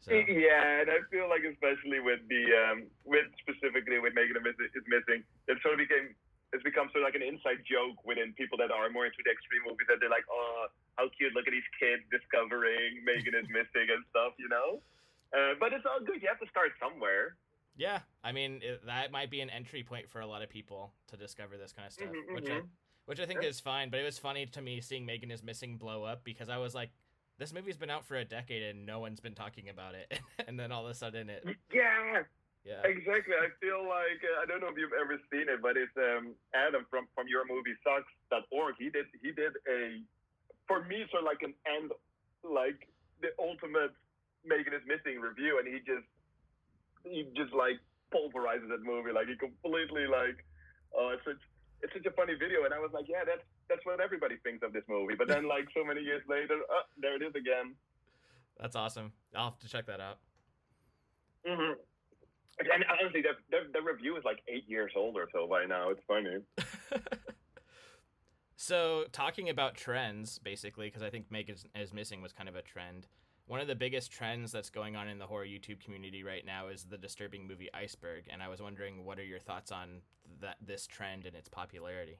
[0.00, 0.12] So.
[0.12, 5.22] Yeah, and I feel like especially with the um, with specifically with Megan is missing,
[5.46, 6.16] it sort of became
[6.52, 9.30] it's become sort of like an inside joke within people that are more into the
[9.30, 10.66] extreme movies that they're like, oh,
[10.98, 11.30] how cute!
[11.34, 14.82] Look at these kids discovering Megan is missing and stuff, you know.
[15.30, 16.18] Uh, but it's all good.
[16.18, 17.38] You have to start somewhere.
[17.76, 20.92] Yeah, I mean it, that might be an entry point for a lot of people
[21.08, 22.66] to discover this kind of stuff, mm-hmm, which mm-hmm.
[22.66, 22.70] I
[23.06, 23.48] which I think yeah.
[23.48, 23.90] is fine.
[23.90, 26.74] But it was funny to me seeing Megan is missing blow up because I was
[26.74, 26.90] like,
[27.38, 30.58] this movie's been out for a decade and no one's been talking about it, and
[30.58, 31.44] then all of a sudden it.
[31.72, 32.22] Yeah,
[32.64, 32.84] yeah.
[32.84, 33.32] Exactly.
[33.32, 36.36] I feel like uh, I don't know if you've ever seen it, but it's um,
[36.52, 38.74] Adam from from YourMovieSucks.org.
[38.78, 40.04] He did he did a
[40.68, 41.92] for me sort of like an end
[42.44, 42.88] like
[43.24, 43.96] the ultimate
[44.44, 46.08] Megan is missing review, and he just
[47.04, 47.80] he just like
[48.12, 49.12] pulverizes that movie.
[49.12, 50.44] Like he completely like
[50.92, 51.40] oh it's such
[51.80, 54.60] it's such a funny video, and I was like yeah that's that's what everybody thinks
[54.60, 55.16] of this movie.
[55.16, 57.72] But then like so many years later, oh, there it is again.
[58.60, 59.16] That's awesome.
[59.32, 60.20] I'll have to check that out.
[61.48, 61.80] Mm-hmm.
[62.60, 65.90] And honestly, the, the, the review is like eight years old or so by now.
[65.90, 66.38] It's funny.
[68.56, 72.56] so, talking about trends, basically, because I think Meg is, is Missing was kind of
[72.56, 73.06] a trend.
[73.46, 76.68] One of the biggest trends that's going on in the horror YouTube community right now
[76.68, 80.02] is the disturbing movie Iceberg, and I was wondering what are your thoughts on
[80.40, 82.18] that this trend and its popularity?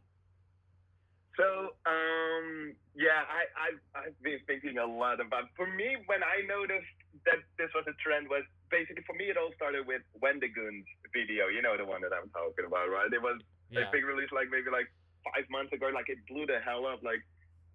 [1.40, 5.48] So, um, yeah, I, I, I've been thinking a lot about.
[5.57, 6.92] For me, when I noticed
[7.24, 10.85] that this was a trend, was basically for me, it all started with Wendigoon's
[11.16, 11.48] video.
[11.48, 13.09] You know the one that I'm talking about, right?
[13.09, 13.40] It was
[13.72, 13.88] yeah.
[13.88, 14.92] a big release, like maybe like
[15.24, 15.88] five months ago.
[15.88, 17.00] Like it blew the hell up.
[17.00, 17.24] Like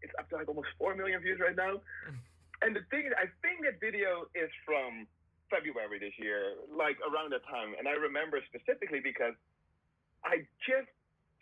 [0.05, 1.81] it's up to like almost four million views right now.
[2.61, 5.09] and the thing is, I think that video is from
[5.49, 7.73] February this year, like around that time.
[7.81, 9.33] And I remember specifically because
[10.21, 10.93] I just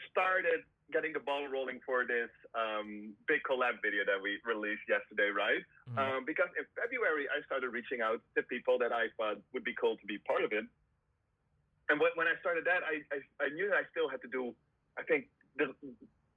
[0.08, 5.34] started getting the ball rolling for this um, big collab video that we released yesterday,
[5.34, 5.66] right?
[5.90, 5.98] Mhm.
[5.98, 9.74] Um, because in February, I started reaching out to people that I thought would be
[9.74, 10.66] cool to be part of it.
[11.90, 14.30] And when, when I started that, I, I, I knew that I still had to
[14.30, 14.56] do,
[14.96, 15.28] I think,
[15.58, 15.74] the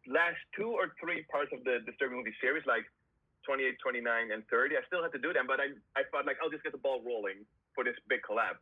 [0.08, 2.82] last two or three parts of the Disturbing Movie series, like
[3.44, 4.76] 28, 29, and 30.
[4.76, 6.82] I still had to do them, but I, I thought, like, I'll just get the
[6.82, 8.58] ball rolling for this big collab.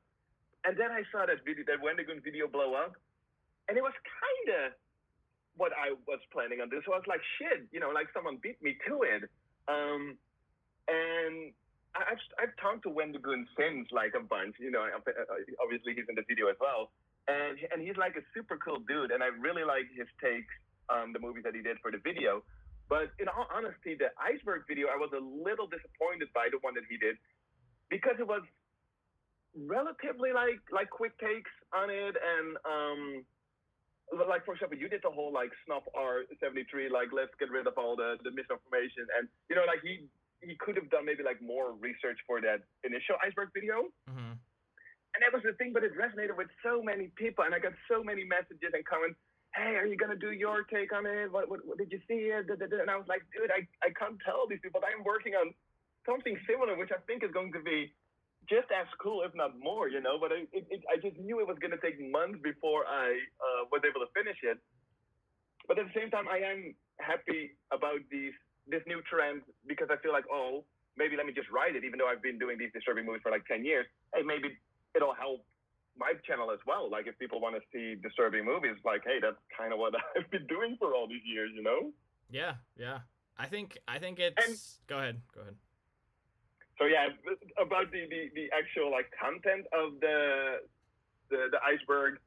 [0.64, 2.96] And then I saw that video, that Wendigoon video blow up,
[3.68, 4.76] and it was kind of
[5.56, 6.82] what I was planning on doing.
[6.84, 9.22] So I was like, shit, you know, like someone beat me to it.
[9.70, 10.18] Um,
[10.90, 11.54] and
[11.94, 14.84] I've, I've talked to Wendigoon since like a bunch, you know,
[15.62, 16.90] obviously he's in the video as well.
[17.26, 19.14] And, and he's like a super cool dude.
[19.14, 20.52] And I really like his takes
[20.90, 22.42] on the movies that he did for the video.
[22.90, 26.74] But in all honesty, the iceberg video, I was a little disappointed by the one
[26.76, 27.16] that he did
[27.88, 28.42] because it was
[29.54, 33.24] relatively like like quick takes on it and um
[34.12, 37.74] like for example you did the whole like snuff r73 like let's get rid of
[37.76, 39.06] all the the misinformation.
[39.18, 40.04] And you know like he
[40.44, 43.88] he could have done maybe like more research for that initial iceberg video.
[44.10, 44.36] Mhm.
[45.14, 47.72] and that was the thing but it resonated with so many people and i got
[47.86, 49.16] so many messages and comments
[49.54, 51.30] hey are you gonna do your take on it?
[51.30, 52.50] What, what, what did you see it?
[52.50, 55.54] And i was like dude i i can't tell these people that i'm working on
[56.04, 57.94] something similar which i think is going to be
[58.48, 60.16] just as cool, if not more, you know.
[60.20, 63.16] But I, it, it, I just knew it was going to take months before I
[63.40, 64.58] uh, was able to finish it.
[65.66, 68.32] But at the same time, I am happy about these
[68.68, 70.64] this new trend because I feel like, oh,
[70.96, 73.30] maybe let me just write it, even though I've been doing these disturbing movies for
[73.30, 73.86] like ten years.
[74.14, 74.56] Hey, maybe
[74.94, 75.44] it'll help
[75.96, 76.90] my channel as well.
[76.90, 80.30] Like if people want to see disturbing movies, like, hey, that's kind of what I've
[80.30, 81.90] been doing for all these years, you know.
[82.30, 82.98] Yeah, yeah.
[83.36, 84.36] I think I think it's.
[84.46, 85.20] And- go ahead.
[85.34, 85.56] Go ahead.
[86.78, 87.14] So yeah,
[87.54, 90.66] about the, the, the actual like content of the
[91.30, 92.18] the, the iceberg.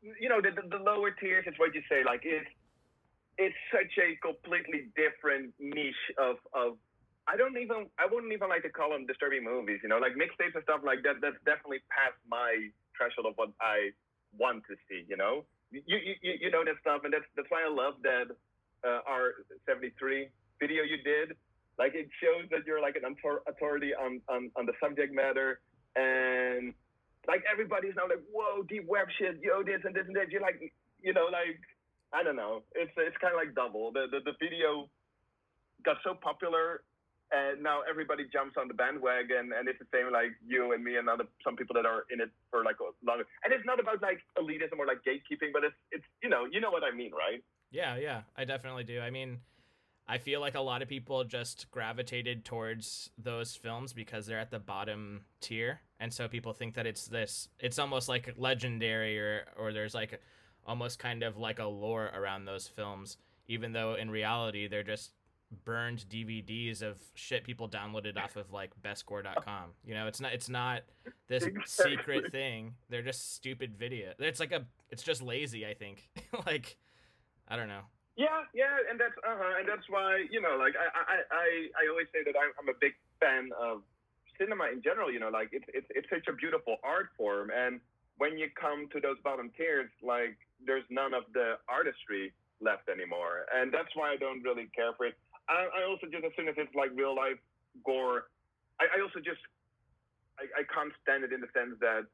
[0.00, 2.04] You know, the, the, the lower tiers is what you say.
[2.04, 2.48] Like it's
[3.36, 6.80] it's such a completely different niche of of.
[7.28, 9.80] I don't even I wouldn't even like to call them disturbing movies.
[9.82, 11.20] You know, like mixtapes and stuff like that.
[11.20, 13.92] That's definitely past my threshold of what I
[14.36, 15.04] want to see.
[15.08, 18.28] You know, you you you, know that stuff, and that's that's why I love that
[18.84, 20.28] uh, our seventy three
[20.60, 21.36] video you did
[21.78, 23.04] like it shows that you're like an
[23.48, 25.60] authority on, on, on the subject matter
[25.96, 26.74] and
[27.26, 30.42] like everybody's now like whoa deep web shit yo this and this and that you're
[30.42, 30.60] like
[31.02, 31.58] you know like
[32.12, 34.88] i don't know it's it's kind of like double the, the the video
[35.84, 36.82] got so popular
[37.32, 40.96] and now everybody jumps on the bandwagon and it's the same like you and me
[40.96, 43.80] and other some people that are in it for like a longer and it's not
[43.80, 46.94] about like elitism or like gatekeeping but it's it's you know you know what i
[46.94, 47.42] mean right
[47.74, 48.22] Yeah, yeah.
[48.36, 49.00] I definitely do.
[49.00, 49.40] I mean,
[50.06, 54.50] I feel like a lot of people just gravitated towards those films because they're at
[54.50, 57.48] the bottom tier, and so people think that it's this.
[57.58, 60.20] It's almost like legendary, or or there's like
[60.66, 63.16] almost kind of like a lore around those films,
[63.48, 65.12] even though in reality they're just
[65.64, 69.70] burned DVDs of shit people downloaded off of like bestgore.com.
[69.84, 70.82] You know, it's not it's not
[71.28, 71.96] this Exactly.
[71.96, 72.74] secret thing.
[72.90, 74.12] They're just stupid video.
[74.18, 76.08] It's like a it's just lazy, I think.
[76.46, 76.76] like
[77.48, 77.82] I don't know.
[78.16, 81.46] Yeah, yeah, and that's uh huh, and that's why you know, like I I I,
[81.74, 83.82] I always say that I'm, I'm a big fan of
[84.38, 85.10] cinema in general.
[85.10, 87.82] You know, like it's it's it's such a beautiful art form, and
[88.22, 92.30] when you come to those bottom tiers, like there's none of the artistry
[92.62, 95.18] left anymore, and that's why I don't really care for it.
[95.50, 97.42] I, I also just as soon as it's like real life
[97.82, 98.30] gore,
[98.78, 99.42] I, I also just
[100.38, 102.06] I, I can't stand it in the sense that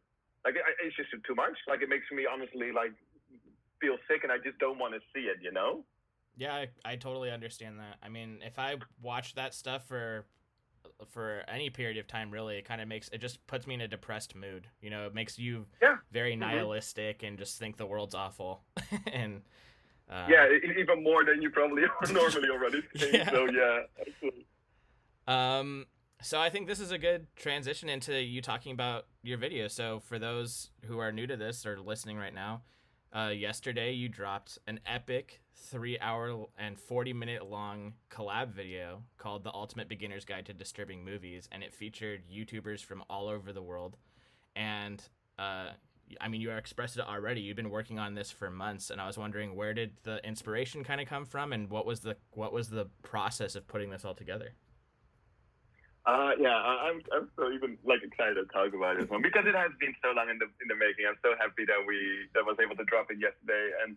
[0.49, 1.61] like I, it's just too much.
[1.69, 2.97] Like it makes me honestly like
[3.81, 5.39] feel sick, and I just don't want to see it.
[5.43, 5.85] You know.
[6.37, 7.97] Yeah, I, I totally understand that.
[8.03, 10.27] I mean, if I watch that stuff for
[11.09, 13.81] for any period of time, really, it kind of makes it just puts me in
[13.81, 14.67] a depressed mood.
[14.81, 15.97] You know, it makes you Yeah.
[16.11, 16.41] very Mhm.
[16.41, 18.65] nihilistic and just think the world's awful.
[19.13, 19.43] and
[20.09, 23.13] uh, yeah, even more than you probably are normally already think.
[23.15, 23.31] Yeah.
[23.31, 24.47] So yeah, absolutely.
[25.27, 25.87] Um,
[26.23, 29.69] so I think this is a good transition into you talking about your video.
[29.69, 32.63] So for those who are new to this or listening right now,
[33.15, 39.89] uh, yesterday you dropped an epic three-hour and forty-minute long collab video called "The Ultimate
[39.89, 43.97] Beginner's Guide to Disturbing Movies," and it featured YouTubers from all over the world.
[44.55, 45.03] And
[45.39, 45.71] uh,
[46.21, 47.41] I mean, you expressed it already.
[47.41, 50.83] You've been working on this for months, and I was wondering where did the inspiration
[50.83, 54.05] kind of come from, and what was the what was the process of putting this
[54.05, 54.55] all together?
[56.07, 59.45] Uh, yeah, I- I'm I'm so even like excited to talk about this one because
[59.47, 61.05] it has been so long in the in the making.
[61.07, 63.97] I'm so happy that we that was able to drop it yesterday, and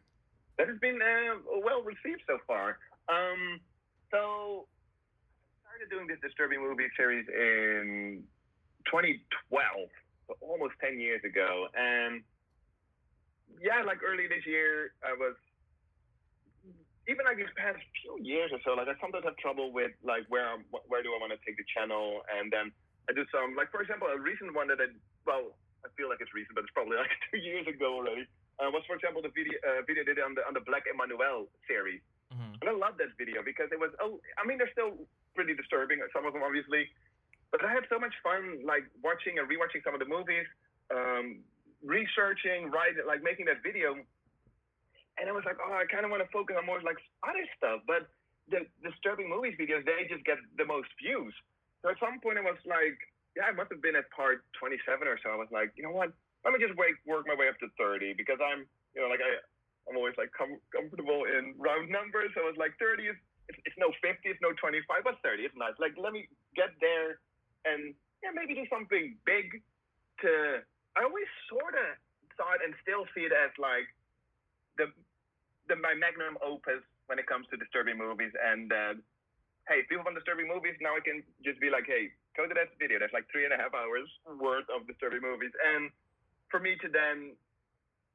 [0.58, 2.78] that has been uh, well received so far.
[3.08, 3.62] Um,
[4.12, 4.68] so
[5.64, 8.24] I started doing this disturbing movie series in
[8.92, 9.90] 2012,
[10.28, 12.22] so almost 10 years ago, and
[13.62, 15.36] yeah, like early this year, I was
[17.08, 20.24] even like these past few years or so, like I sometimes have trouble with like
[20.32, 22.72] where I'm, where do I want to take the channel, and then
[23.10, 24.88] I do some like for example a recent one that I
[25.28, 25.52] well
[25.84, 28.24] I feel like it's recent, but it's probably like two years ago already.
[28.62, 31.52] Uh, was for example the video uh, video did on the on the Black Emanuelle
[31.68, 32.00] series,
[32.32, 32.62] Mhm.
[32.64, 34.96] and I love that video because it was oh I mean they're still
[35.36, 36.88] pretty disturbing some of them obviously,
[37.52, 40.48] but I had so much fun like watching and rewatching some of the movies,
[40.94, 41.44] um,
[41.84, 44.00] researching, writing like making that video
[45.20, 47.46] and I was like, oh, I kind of want to focus on more like other
[47.58, 47.86] stuff.
[47.86, 48.10] But
[48.50, 51.34] the disturbing movies videos, they just get the most views.
[51.82, 52.98] So at some point, I was like,
[53.36, 55.34] yeah, I must have been at part 27 or so.
[55.34, 56.14] I was like, you know what?
[56.46, 59.24] Let me just wait, work my way up to 30 because I'm, you know, like
[59.24, 59.40] I,
[59.90, 62.32] I'm always like com- comfortable in round numbers.
[62.36, 65.50] So I was like, 30 is, it's, it's no 50, it's no 25, but 30
[65.50, 65.76] is nice.
[65.80, 67.20] Like, let me get there
[67.66, 69.60] and yeah, maybe do something big.
[70.22, 70.62] To
[70.96, 72.00] I always sort of
[72.38, 73.90] thought and still see it as like
[74.78, 74.94] the
[75.68, 78.32] the my magnum opus when it comes to disturbing movies.
[78.36, 78.94] And uh,
[79.68, 80.76] hey, people want disturbing movies.
[80.80, 83.00] Now I can just be like, hey, go to that video.
[83.00, 84.08] That's like three and a half hours
[84.40, 85.52] worth of disturbing movies.
[85.76, 85.92] And
[86.52, 87.36] for me to then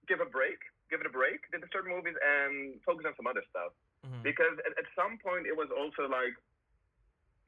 [0.09, 0.57] give a break,
[0.89, 3.73] give it a break, the disturbing movies, and focus on some other stuff.
[4.07, 4.23] Mhm.
[4.25, 6.33] Because at, at some point it was also like,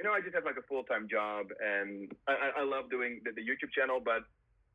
[0.01, 2.89] you know, I just have like a full time job, and I, I, I love
[2.89, 4.25] doing the, the YouTube channel, but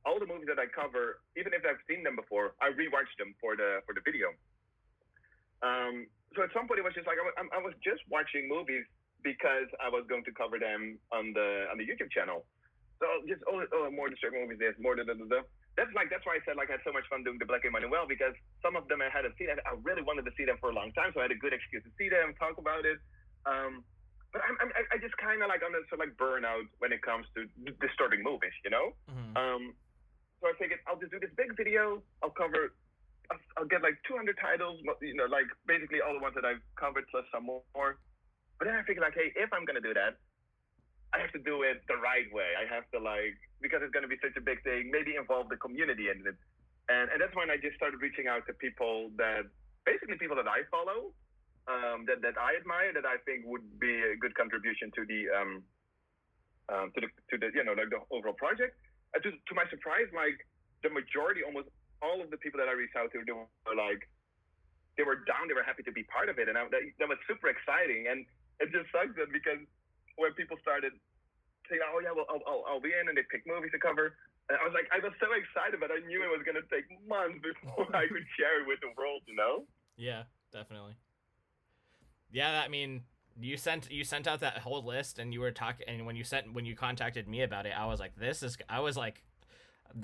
[0.05, 3.33] all the movies that I cover, even if I've seen them before, I rewatch them
[3.41, 4.33] for the for the video.
[5.65, 6.05] Um,
[6.37, 8.85] so at some point it was just like I was, I was just watching movies
[9.25, 12.45] because I was going to cover them on the on the YouTube channel.
[13.01, 15.41] So just oh, oh more disturbing movies, there's more da da da da.
[15.75, 17.65] That's like that's why I said like I had so much fun doing the Black
[17.65, 19.49] Emanuelle because some of them I hadn't seen.
[19.49, 21.41] and I really wanted to see them for a long time, so I had a
[21.41, 22.99] good excuse to see them, talk about it.
[23.43, 23.83] Um,
[24.31, 26.91] but I'm, I'm I just kind of like on a sort of like burnout when
[26.95, 28.93] it comes to d- disturbing movies, you know.
[29.11, 29.33] Mhm.
[29.35, 29.63] Um,
[30.39, 32.03] so I figured I'll just do this big video.
[32.23, 32.71] I'll cover.
[33.57, 37.05] I'll, get like 200 titles, you know, like basically all the ones that I've covered
[37.09, 37.97] plus some more.
[38.59, 40.19] But then I figured like, hey, if I'm gonna do that,
[41.15, 42.55] I have to do it the right way.
[42.59, 44.91] I have to like because it's gonna be such a big thing.
[44.91, 46.35] Maybe involve the community in it,
[46.91, 49.47] and and that's when I just started reaching out to people that
[49.87, 51.15] basically people that I follow,
[51.71, 55.21] um, that that I admire, that I think would be a good contribution to the
[55.31, 55.51] um,
[56.67, 58.75] um to the to the you know like the overall project.
[59.15, 60.35] And to, to my surprise, like
[60.83, 64.07] the majority, almost all of the people that I reached out to, they were like,
[64.97, 67.07] they were down, they were happy to be part of it, and I, that, that
[67.07, 68.07] was super exciting.
[68.07, 68.23] And
[68.59, 69.59] it just sucks that because
[70.15, 70.95] when people started
[71.67, 74.15] saying, "Oh yeah, well I'll, I'll, I'll be in," and they picked movies to cover,
[74.47, 76.87] and I was like, I was so excited, but I knew it was gonna take
[77.07, 79.67] months before I could share it with the world, you know?
[79.97, 80.95] Yeah, definitely.
[82.31, 83.03] Yeah, I mean,
[83.39, 86.23] you sent you sent out that whole list, and you were talking, and when you
[86.23, 89.23] sent when you contacted me about it, I was like, this is, I was like.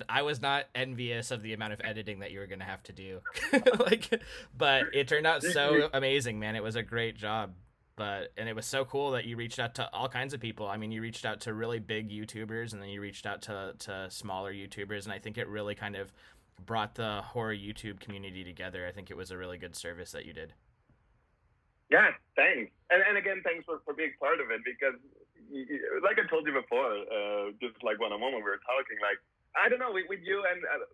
[0.08, 2.92] I was not envious of the amount of editing that you were gonna have to
[2.92, 3.20] do,
[3.80, 4.22] like,
[4.56, 6.56] but it turned out so amazing, man.
[6.56, 7.52] It was a great job,
[7.96, 10.66] but and it was so cool that you reached out to all kinds of people.
[10.66, 13.74] I mean, you reached out to really big YouTubers, and then you reached out to
[13.80, 16.12] to smaller YouTubers, and I think it really kind of
[16.64, 18.86] brought the horror YouTube community together.
[18.86, 20.54] I think it was a really good service that you did.
[21.90, 22.72] Yeah, thanks.
[22.88, 24.96] And, and again, thanks for, for being part of it because,
[26.00, 28.96] like I told you before, uh, just like one on one when we were talking,
[29.04, 29.20] like,
[29.56, 30.86] I don't know, with, with you and uh,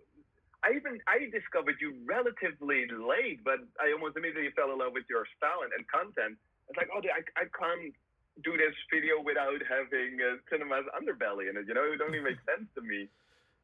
[0.67, 5.07] I even, I discovered you relatively late, but I almost immediately fell in love with
[5.07, 6.35] your style and, and content.
[6.67, 7.95] It's like, oh, I, I can't
[8.43, 11.87] do this video without having uh, cinema's underbelly in it, you know?
[11.87, 13.07] It don't even make sense to me.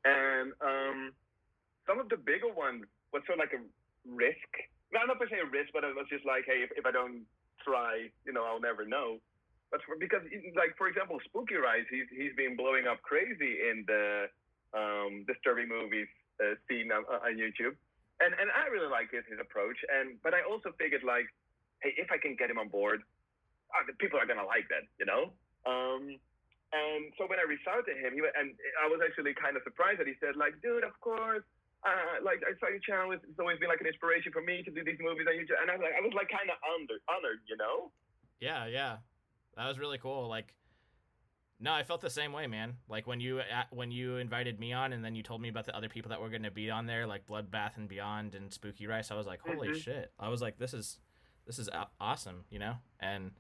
[0.06, 0.98] And um,
[1.86, 3.62] some of the bigger ones was sort of like a
[4.06, 4.50] risk.
[4.94, 6.94] Well, not per se a risk, but it was just like, hey, if, if I
[6.94, 7.26] don't
[7.66, 9.18] try, you know, I'll never know.
[9.74, 10.22] But for, because,
[10.54, 14.30] like, for example, Spooky Rice, he's he's been blowing up crazy in the
[14.74, 16.10] um, disturbing movies
[16.42, 17.78] uh, scene on, on YouTube,
[18.20, 19.78] and and I really like his, his approach.
[19.86, 21.30] And but I also figured like,
[21.80, 23.00] hey, if I can get him on board,
[23.72, 25.30] uh, people are gonna like that, you know.
[25.64, 26.18] Um,
[26.74, 29.62] and so when I reached out to him, he and I was actually kind of
[29.62, 31.46] surprised that he said like, dude, of course.
[31.84, 34.72] Uh, like I saw your channel, it's always been like an inspiration for me to
[34.72, 37.04] do these movies on YouTube, and I was like, I was like kind of honored,
[37.12, 37.92] honored, you know.
[38.40, 39.04] Yeah, yeah,
[39.52, 40.26] that was really cool.
[40.26, 40.56] Like,
[41.64, 42.74] no, I felt the same way, man.
[42.88, 43.40] Like when you
[43.70, 46.20] when you invited me on, and then you told me about the other people that
[46.20, 49.10] were going to be on there, like Bloodbath and Beyond and Spooky Rice.
[49.10, 49.82] I was like, holy Mhm.
[49.82, 50.12] shit!
[50.18, 50.98] I was like, this is
[51.46, 52.74] this is awesome, you know.
[53.00, 53.32] And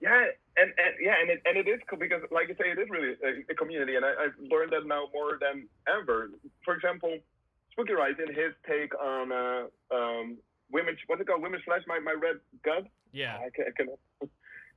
[0.00, 0.26] Yeah,
[0.58, 2.90] and, and yeah, and it and it is cool because, like you say, it is
[2.90, 6.30] really a, a community, and I, I've learned that now more than ever.
[6.64, 7.18] For example,
[7.72, 9.62] Spooky Rice in his take on uh,
[9.94, 10.36] um,
[10.70, 12.84] women, what's it called, women slash my my red gut.
[13.12, 13.88] yeah, I can, I can,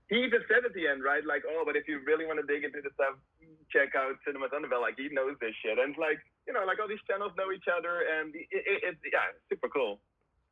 [0.09, 1.25] he even said at the end, right?
[1.25, 3.17] Like, oh, but if you really want to dig into the stuff,
[3.71, 4.81] check out Cinema's Underbelly.
[4.81, 7.65] Like, he knows this shit, and like, you know, like all these channels know each
[7.71, 9.99] other, and it, it, it's yeah, super cool.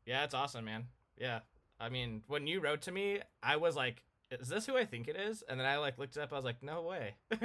[0.06, 0.86] yeah, it's awesome, man.
[1.18, 1.40] Yeah,
[1.80, 5.08] I mean, when you wrote to me, I was like, "Is this who I think
[5.08, 6.34] it is?" And then I like looked it up.
[6.34, 7.16] I was like, "No way."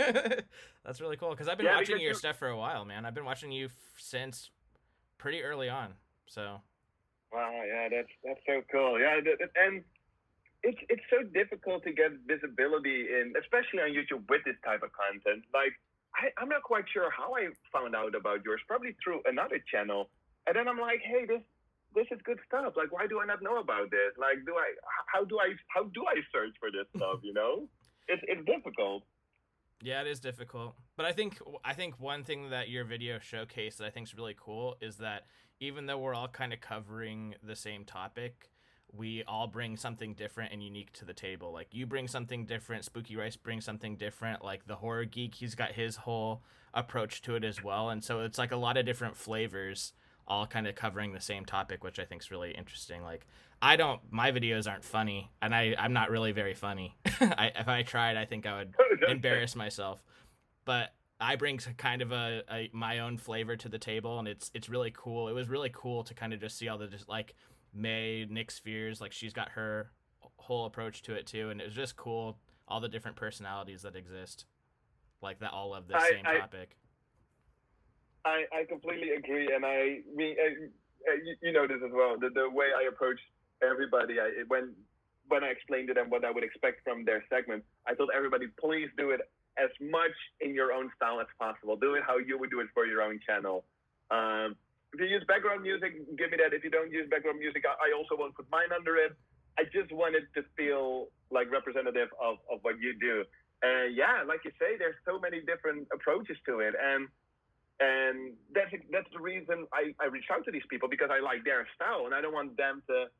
[0.85, 3.05] That's really cool because I've been Yeah, watching your stuff for a while, man.
[3.05, 4.51] I've been watching you f- since
[5.19, 5.95] pretty early on.
[6.27, 6.61] So
[7.33, 8.99] Wow, yeah, that's that's so cool.
[8.99, 9.85] Yeah, th- and
[10.63, 14.91] it's it's so difficult to get visibility in, especially on YouTube with this type of
[14.91, 15.45] content.
[15.55, 15.73] Like,
[16.15, 18.61] I, I'm not quite sure how I found out about yours.
[18.67, 20.11] Probably through another channel,
[20.47, 21.43] and then I'm like, hey, this
[21.95, 22.75] this is good stuff.
[22.77, 24.13] Like, why do I not know about this?
[24.19, 24.75] Like, do I?
[25.07, 25.55] How do I?
[25.69, 27.21] How do I search for this stuff?
[27.23, 27.69] You know,
[28.09, 29.05] it's it's difficult.
[29.81, 33.77] Yeah, it is difficult, but I think I think one thing that your video showcased
[33.77, 35.27] that I think is really cool is that
[35.61, 38.51] even though we're all kind of covering the same topic,
[38.97, 41.53] we all bring something different and unique to the table.
[41.53, 44.45] Like you bring something different, Spooky Rice brings something different.
[44.45, 46.43] Like the horror geek, he's got his whole
[46.75, 49.93] approach to it as well, and so it's like a lot of different flavors
[50.29, 53.03] all kind of covering the same topic, which I think is really interesting.
[53.03, 53.27] Like
[53.61, 56.97] I don't, my videos aren't funny, and I I'm not really very funny.
[57.21, 58.75] I, if I tried, I think I would
[59.09, 60.03] embarrass myself.
[60.65, 64.51] But I bring kind of a, a my own flavor to the table, and it's
[64.55, 65.29] it's really cool.
[65.29, 67.35] It was really cool to kind of just see all the just like
[67.79, 69.91] May, Nick Spheres, like she's got her
[70.37, 73.97] whole approach to it too, and it was just cool all the different personalities that
[73.97, 74.45] exist,
[75.23, 76.77] like that all love the same I- topic.
[78.25, 80.37] I, I completely agree, and I mean,
[81.25, 82.19] you, you know this as well.
[82.19, 83.19] The, the way I approach
[83.63, 84.75] everybody, I, when
[85.29, 88.47] when I explained to them what I would expect from their segment, I told everybody,
[88.61, 89.21] please do it
[89.57, 91.77] as much in your own style as possible.
[91.77, 93.65] Do it how you would do it for your own channel.
[94.11, 94.57] Um,
[94.93, 96.57] if you use background music, give me that.
[96.57, 99.13] If you don't use background music, I, I also won't put mine under it.
[99.59, 103.25] I just want it to feel like representative of, of what you do.
[103.61, 107.11] And yeah, like you say, there's so many different approaches to it, and
[107.81, 111.43] and that's that's the reason I, I reached out to these people because I like
[111.43, 113.11] their style, and I don't want them to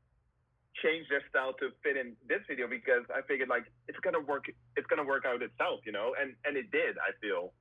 [0.79, 4.47] change their style to fit in this video because I figured like it's gonna work
[4.79, 6.95] it's gonna work out itself, you know, and and it did.
[6.97, 7.51] I feel.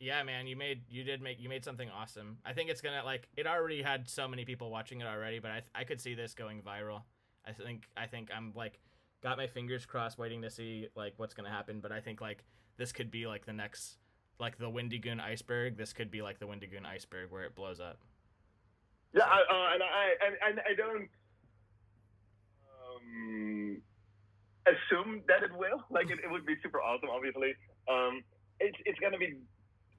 [0.00, 2.38] Yeah, man, you made you did make you made something awesome.
[2.44, 5.50] I think it's gonna like it already had so many people watching it already, but
[5.50, 7.02] I I could see this going viral.
[7.46, 8.80] I think I think I'm like
[9.22, 11.80] got my fingers crossed, waiting to see like what's gonna happen.
[11.80, 12.44] But I think like
[12.76, 13.98] this could be like the next
[14.38, 15.76] like the Wendigoon iceberg.
[15.76, 17.98] This could be like the Wendigoon iceberg where it blows up.
[19.14, 21.08] Yeah, I, uh, and I and, and I don't
[22.84, 23.82] um,
[24.66, 25.84] assume that it will.
[25.90, 27.54] Like it, it would be super awesome, obviously.
[27.88, 28.22] Um,
[28.60, 29.38] it's it's gonna be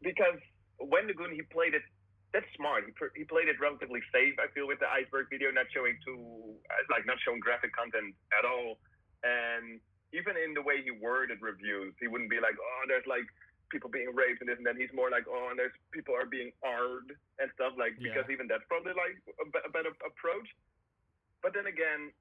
[0.06, 0.38] because
[0.78, 1.82] Wendigoon he played it.
[2.30, 2.84] That's smart.
[2.86, 4.36] He, pr- he played it relatively safe.
[4.38, 8.14] I feel with the iceberg video, not showing too uh, like not showing graphic content
[8.38, 8.78] at all,
[9.26, 9.80] and
[10.14, 13.26] even in the way he worded reviews, he wouldn't be like, oh, there's like
[13.74, 14.78] people being raped and this and that.
[14.78, 17.10] He's more like, oh, and there's people are being arred
[17.42, 18.14] and stuff like Yeah.
[18.14, 20.48] because even that's probably like a, a better approach.
[21.42, 22.12] But then again,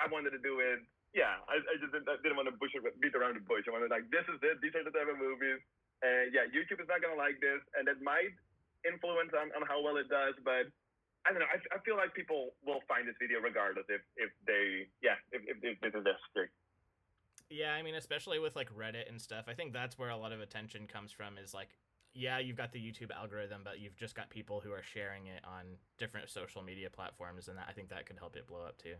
[0.00, 0.82] I wanted to do it.
[1.14, 3.66] Yeah, I, I just didn't, I didn't want to bush it, beat around the bush.
[3.66, 4.58] I wanted like this is it.
[4.58, 5.62] These are the type of movies.
[6.04, 8.36] And yeah, YouTube is not gonna like this, and that might
[8.84, 10.36] influence on, on how well it does.
[10.44, 10.68] But
[11.24, 11.48] I don't know.
[11.48, 15.40] I, I feel like people will find this video regardless if if they yeah if
[15.48, 16.52] if, if this is necessary.
[17.48, 19.46] Yeah, I mean, especially with like Reddit and stuff.
[19.48, 21.38] I think that's where a lot of attention comes from.
[21.38, 21.68] Is like,
[22.12, 25.40] yeah, you've got the YouTube algorithm, but you've just got people who are sharing it
[25.44, 28.78] on different social media platforms, and that, I think that could help it blow up
[28.78, 28.94] too.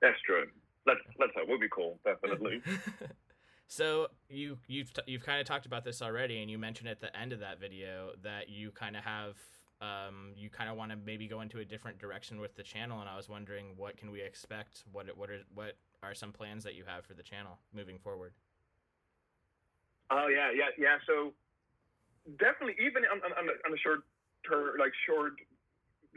[0.00, 0.46] That's true.
[0.86, 1.48] Let's let's hope.
[1.48, 2.62] Would be cool, definitely.
[3.72, 7.00] so you you've t- you've kind of talked about this already, and you mentioned at
[7.00, 9.36] the end of that video that you kind of have
[9.80, 13.00] um, you kind of want to maybe go into a different direction with the channel,
[13.00, 14.84] and I was wondering what can we expect?
[14.92, 18.34] What what are what are some plans that you have for the channel moving forward?
[20.10, 20.98] Oh yeah, yeah, yeah.
[21.06, 21.32] So
[22.38, 24.00] definitely, even on on, on, the, short
[24.46, 25.32] term, like short,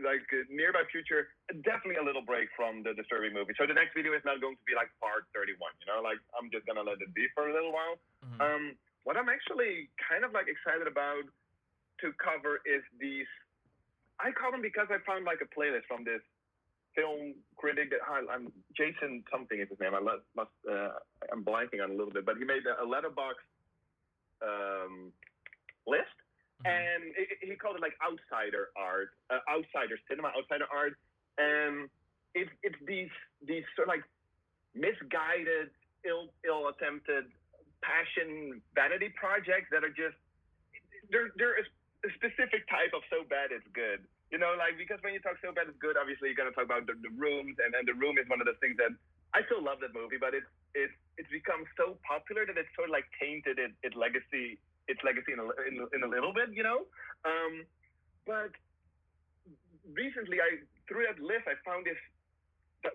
[0.01, 1.31] like uh, nearby future,
[1.63, 3.55] definitely a little break from the disturbing movie.
[3.55, 5.71] So the next video is not going to be like part thirty-one.
[5.83, 7.95] You know, like I'm just gonna let it be for a little while.
[8.25, 8.39] Mhm.
[8.43, 8.63] Um,
[9.07, 11.23] what I'm actually kind of like excited about
[12.01, 13.29] to cover is these.
[14.19, 16.23] I call them because I found like a playlist from this
[16.95, 19.93] film critic that I- I'm Jason something is his name.
[19.93, 20.95] I must, must uh,
[21.31, 23.43] I'm blanking on a little bit, but he made a, a Letterboxd
[24.41, 25.11] um,
[25.87, 26.15] list,
[26.63, 30.95] And it, it- he called it like outsider art, uh, outsider cinema, outsider art,
[31.37, 31.89] and
[32.33, 33.11] it's it's these
[33.43, 34.05] these sort of like
[34.73, 35.71] misguided,
[36.07, 37.27] ill ill attempted
[37.83, 40.15] passion vanity projects that are just
[41.11, 41.65] they're they're a,
[42.17, 44.05] specific type of so bad it's good.
[44.29, 46.65] You know, like because when you talk so bad it's good, obviously you're gonna talk
[46.69, 48.93] about the, the rooms, and then the room is one of the things that
[49.33, 52.89] I still love that movie, but it's it's it's become so popular that it's sort
[52.89, 54.57] of like tainted it, its legacy
[54.87, 56.85] its legacy in a, in, in a little bit, you know.
[57.25, 57.65] Um,
[58.25, 58.51] but
[59.93, 61.97] recently, I through that list, I found this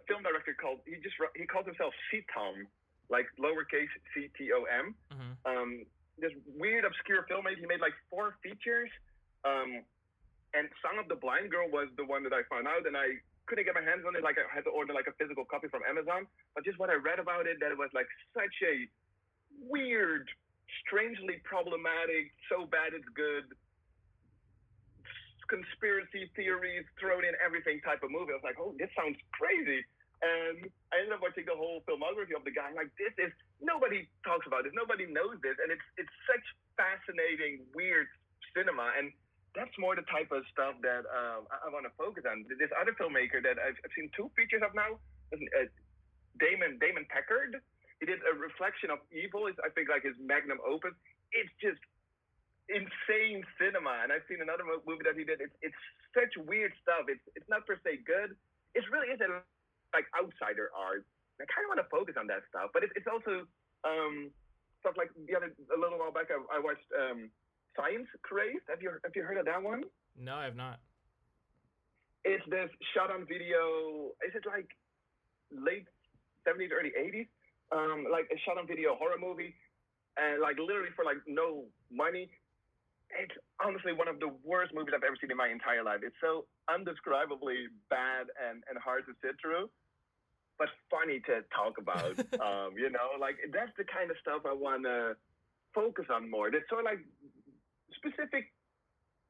[0.07, 2.67] film director called he just he calls himself C-Tom,
[3.11, 4.95] like lowercase C T O M.
[5.11, 5.33] Mhm.
[5.47, 5.71] Um,
[6.19, 8.91] this weird obscure film he made like four features.
[9.45, 9.83] Um,
[10.53, 13.23] and Song of the Blind Girl was the one that I found out, and I
[13.47, 14.23] couldn't get my hands on it.
[14.23, 16.27] Like I had to order like a physical copy from Amazon.
[16.55, 18.87] But just what I read about it, that it was like such a
[19.63, 20.29] weird,
[20.87, 23.47] strangely problematic, so bad it's good,
[25.51, 28.31] conspiracy theories thrown in everything type of movie.
[28.31, 29.83] I was like, oh, this sounds crazy.
[30.23, 32.71] And I ended up watching the whole filmography of the guy.
[32.71, 36.45] I'm like, this is nobody talks about this, nobody knows this, and it's it's such
[36.77, 38.07] fascinating, weird
[38.53, 38.93] cinema.
[39.01, 39.11] And
[39.57, 42.45] that's more the type of stuff that um, I, I want to focus on.
[42.47, 45.01] This other filmmaker that I've, I've seen two features of now,
[45.33, 45.67] uh,
[46.39, 47.59] Damon Damon Packard.
[48.01, 49.47] He did a reflection of evil.
[49.47, 50.97] Is I think like his magnum opus.
[51.31, 51.81] It's just
[52.73, 54.03] insane cinema.
[54.03, 55.45] And I've seen another movie that he did.
[55.45, 55.83] It's it's
[56.17, 57.07] such weird stuff.
[57.13, 58.35] It's it's not per se good.
[58.73, 59.43] It really is a,
[59.93, 61.05] like outsider art.
[61.41, 63.49] I kind of want to focus on that stuff, but it's it's also
[63.85, 64.31] um,
[64.81, 66.29] stuff like the other a little while back.
[66.29, 67.29] I, I watched um,
[67.77, 68.65] Science Crazed.
[68.69, 69.85] Have you have you heard of that one?
[70.17, 70.81] No, I have not.
[72.25, 74.13] It's this shot on video.
[74.21, 74.69] Is it like
[75.49, 75.89] late
[76.45, 77.27] seventies, early eighties?
[77.71, 79.55] Um, like a shot on video horror movie,
[80.19, 82.31] and like literally for like no money.
[83.11, 86.07] It's honestly one of the worst movies I've ever seen in my entire life.
[86.07, 89.67] It's so undescribably bad and, and hard to sit through,
[90.59, 92.15] but funny to talk about.
[92.39, 95.19] um, you know, like that's the kind of stuff I want to
[95.75, 96.51] focus on more.
[96.51, 97.03] There's sort of like
[97.99, 98.51] specific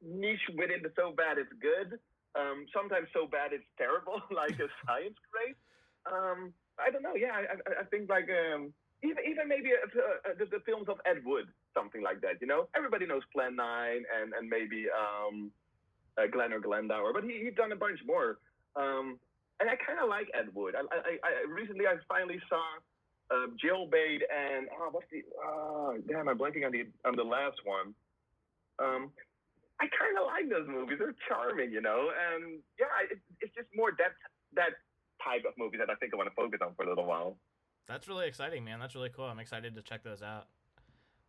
[0.03, 1.99] niche within the so bad it's good.
[2.39, 5.61] Um, sometimes so bad it's terrible, like a Science Crazed.
[6.09, 6.53] Um,
[6.87, 7.15] I don't know.
[7.15, 8.73] Yeah, I, I, think like um,
[9.03, 12.41] even even maybe uh, uh, the, the films of Ed Wood, something like that.
[12.41, 15.51] You know, everybody knows Plan Nine and and maybe um,
[16.19, 18.39] uh, Glen or Glenda, but he he's done a bunch more.
[18.77, 19.19] Um,
[19.61, 20.75] and I kind of like Ed Wood.
[20.75, 22.65] I, I, I recently I finally saw
[23.31, 27.61] uh, Jailbait and oh, what's the oh, damn I'm blanking on the on the last
[27.65, 27.95] one.
[28.79, 29.13] Um,
[29.81, 31.01] I kind of like those movies.
[31.01, 34.13] They're charming, you know, and yeah, it, it's just more that
[34.55, 34.81] that
[35.25, 37.37] type of movie that I think I want to focus on for a little while.
[37.87, 38.79] That's really exciting, man.
[38.81, 39.25] That's really cool.
[39.25, 40.47] I'm excited to check those out.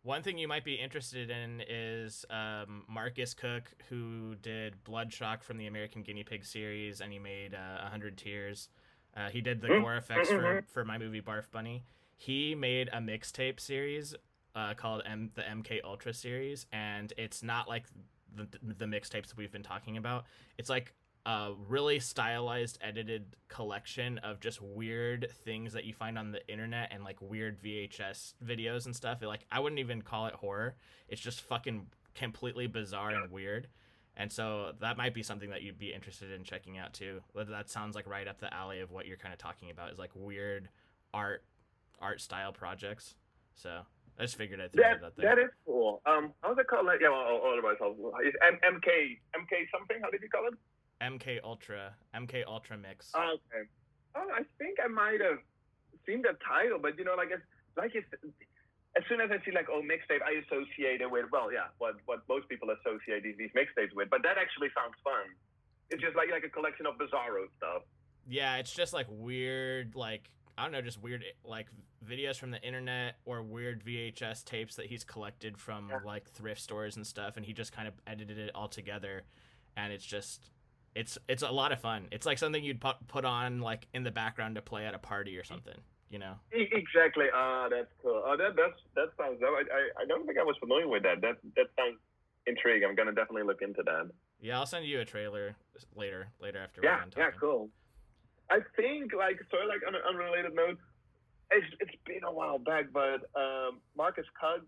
[0.04, 5.44] One thing you might be interested in is um, Marcus Koch, who did Blood Shock
[5.44, 8.68] from the American Guinea Pig series, and he made uh, 100 Tears.
[9.16, 10.64] Uh, he did the Mm, gore effects for, mhm.
[10.68, 11.84] for my movie Barf Bunny.
[12.16, 14.14] He made a mixtape series
[14.56, 17.84] uh, called M- the MK Ultra series, and it's not like
[18.34, 20.24] the, the mixtapes that we've been talking about.
[20.58, 20.94] It's like
[21.24, 26.88] a really stylized, edited collection of just weird things that you find on the internet
[26.92, 29.18] and like weird VHS videos and stuff.
[29.22, 30.74] Like I wouldn't even call it horror.
[31.08, 33.68] It's just fucking completely bizarre and weird.
[34.16, 37.20] And so that might be something that you'd be interested in checking out too.
[37.34, 39.92] That- That sounds like right up the alley of what you're kind of talking about
[39.92, 40.68] is like weird
[41.14, 41.44] art
[42.00, 43.14] art style projects.
[43.54, 43.82] So
[44.18, 45.34] I just figured I'd throw That it out there.
[45.36, 46.02] that is cool.
[46.04, 46.84] Um, how's it called?
[46.86, 47.96] Like, yeah, well, I'll order myself.
[48.22, 49.98] It's M- MK MK something.
[50.02, 50.54] How did you call it?
[51.02, 53.10] MK Ultra, MK Ultra Mix.
[53.14, 53.68] Oh, okay.
[54.14, 55.38] Oh, I think I might have
[56.06, 57.42] seen the title, but you know, like it's
[57.76, 58.06] like it's
[58.96, 61.96] as soon as I see like oh mixtape, I associate it with well, yeah, what
[62.06, 64.10] what most people associate these these mixtapes with.
[64.10, 65.34] But that actually sounds fun.
[65.90, 67.82] It's just like like a collection of bizarro stuff.
[68.28, 71.66] Yeah, it's just like weird, like I don't know, just weird like
[72.06, 75.98] videos from the internet or weird VHS tapes that he's collected from Yeah.
[76.04, 79.22] like thrift stores and stuff, and he just kind of edited it all together,
[79.76, 80.50] and it's just
[80.94, 82.06] it's it's a lot of fun.
[82.10, 84.98] It's like something you'd put put on like in the background to play at a
[84.98, 85.78] party or something,
[86.10, 86.34] you know?
[86.52, 87.26] Exactly.
[87.34, 88.22] Ah, that's cool.
[88.24, 89.40] Oh, that that's that sounds.
[89.42, 91.20] I, I I don't think I was familiar with that.
[91.22, 91.98] That that sounds
[92.46, 92.88] intriguing.
[92.88, 94.10] I'm gonna definitely look into that.
[94.40, 95.56] Yeah, I'll send you a trailer
[95.96, 97.70] later later after we're Yeah, yeah, cool.
[98.50, 100.78] I think like sort of like on an unrelated note,
[101.50, 104.60] it's it's been a while back, but um, Marcus Koch,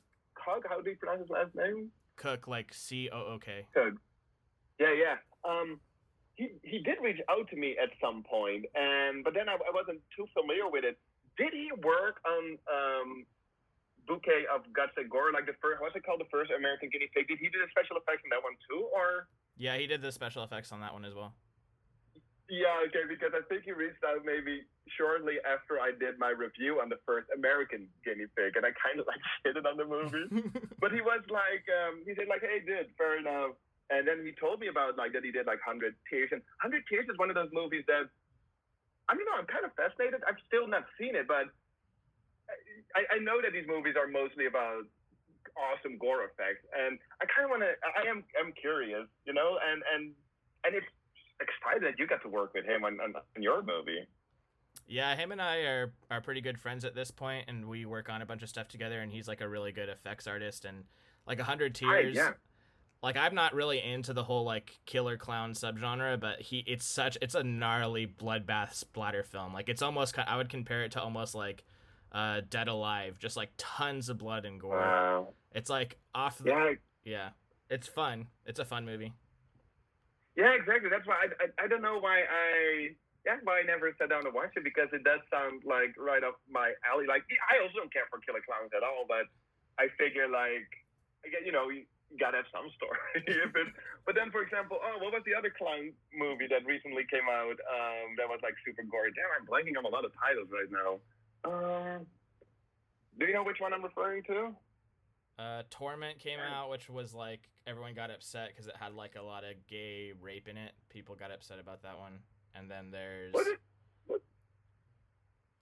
[0.42, 1.90] Cug, how do you pronounce his last name?
[2.16, 3.66] Cook like C O O K.
[3.74, 3.98] Cug.
[4.78, 5.16] Yeah, yeah.
[5.44, 5.80] Um,
[6.36, 9.72] he he did reach out to me at some point, and but then I, I
[9.72, 10.98] wasn't too familiar with it.
[11.38, 13.08] Did he work on um,
[14.06, 15.80] Bouquet of Guts and Gore, like the first?
[15.80, 16.20] What's it called?
[16.20, 17.26] The first American Guinea Pig.
[17.30, 19.30] Did he do the special effects on that one too, or?
[19.56, 21.34] Yeah, he did the special effects on that one as well.
[22.50, 24.68] Yeah, okay, because I think he reached out maybe
[25.00, 29.00] shortly after I did my review on the first American guinea pig, and I kind
[29.00, 30.28] of like shitted on the movie.
[30.82, 33.56] but he was like, um, he said like, hey, dude, fair enough.
[33.90, 36.84] And then he told me about like that he did like Hundred Tears, and Hundred
[36.88, 38.08] Tears is one of those movies that
[39.08, 39.36] I don't know.
[39.36, 40.24] I'm kind of fascinated.
[40.24, 41.52] I've still not seen it, but
[42.96, 44.88] I, I know that these movies are mostly about
[45.56, 47.76] awesome gore effects, and I kind of want to.
[47.84, 50.16] I am I'm curious, you know, and and
[50.64, 50.88] and it's
[51.40, 54.06] excited that you got to work with him on, on, on your movie.
[54.86, 58.08] Yeah, him and I are are pretty good friends at this point, and we work
[58.08, 59.00] on a bunch of stuff together.
[59.00, 60.84] And he's like a really good effects artist, and
[61.26, 62.14] like a hundred tears.
[62.14, 62.32] yeah.
[63.04, 67.18] Like I'm not really into the whole like killer clown subgenre, but he it's such
[67.20, 69.52] it's a gnarly bloodbath splatter film.
[69.52, 71.64] Like it's almost I would compare it to almost like
[72.12, 74.78] uh Dead Alive, just like tons of blood and gore.
[74.78, 75.34] Wow.
[75.52, 76.72] It's like off the Yeah,
[77.04, 77.28] yeah.
[77.68, 78.28] It's fun.
[78.46, 79.12] It's a fun movie.
[80.34, 80.88] yeah, exactly.
[80.88, 82.96] That's why I, I, I don't know why I
[83.26, 86.24] yeah why I never sat down to watch it because it does sound like right
[86.24, 87.04] up my alley.
[87.06, 89.28] Like I also don't care for killer clowns at all, but
[89.78, 90.72] I figure like
[91.28, 91.68] again, you know
[92.18, 92.98] gotta have some story.
[93.26, 93.50] it,
[94.06, 97.56] but then, for example, oh, what was the other clown movie that recently came out?
[97.66, 99.10] Um, that was like super gory.
[99.14, 100.90] Damn, I'm blanking on a lot of titles right now.
[101.44, 102.06] Um,
[103.18, 104.54] do you know which one I'm referring to?
[105.38, 109.22] Uh, Torment came out, which was like everyone got upset because it had like a
[109.22, 110.72] lot of gay rape in it.
[110.90, 112.20] People got upset about that one.
[112.54, 113.58] And then there's What is-
[114.06, 114.20] what-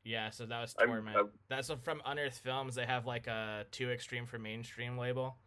[0.05, 1.17] yeah, so that was I'm- Torment.
[1.17, 2.75] I'm- That's from Unearthed Films.
[2.75, 5.39] They have like a too extreme for mainstream label,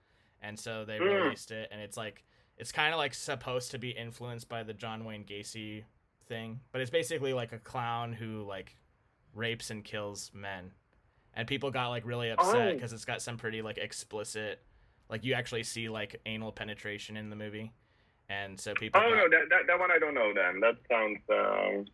[0.45, 1.23] and so they Mm.
[1.23, 1.69] released it.
[1.71, 2.23] And it's like
[2.57, 5.83] it's kind of like supposed to be influenced by the John Wayne Gacy
[6.27, 8.75] thing, but it's basically like a clown who like
[9.33, 10.71] rapes and kills men.
[11.33, 12.73] And people got like really upset Oh.
[12.73, 14.63] because it's got some pretty like explicit,
[15.09, 17.73] like you actually see like anal penetration in the movie,
[18.29, 19.01] and so people.
[19.03, 20.33] Oh got- no, that, that that one I don't know.
[20.33, 21.85] Then that sounds um,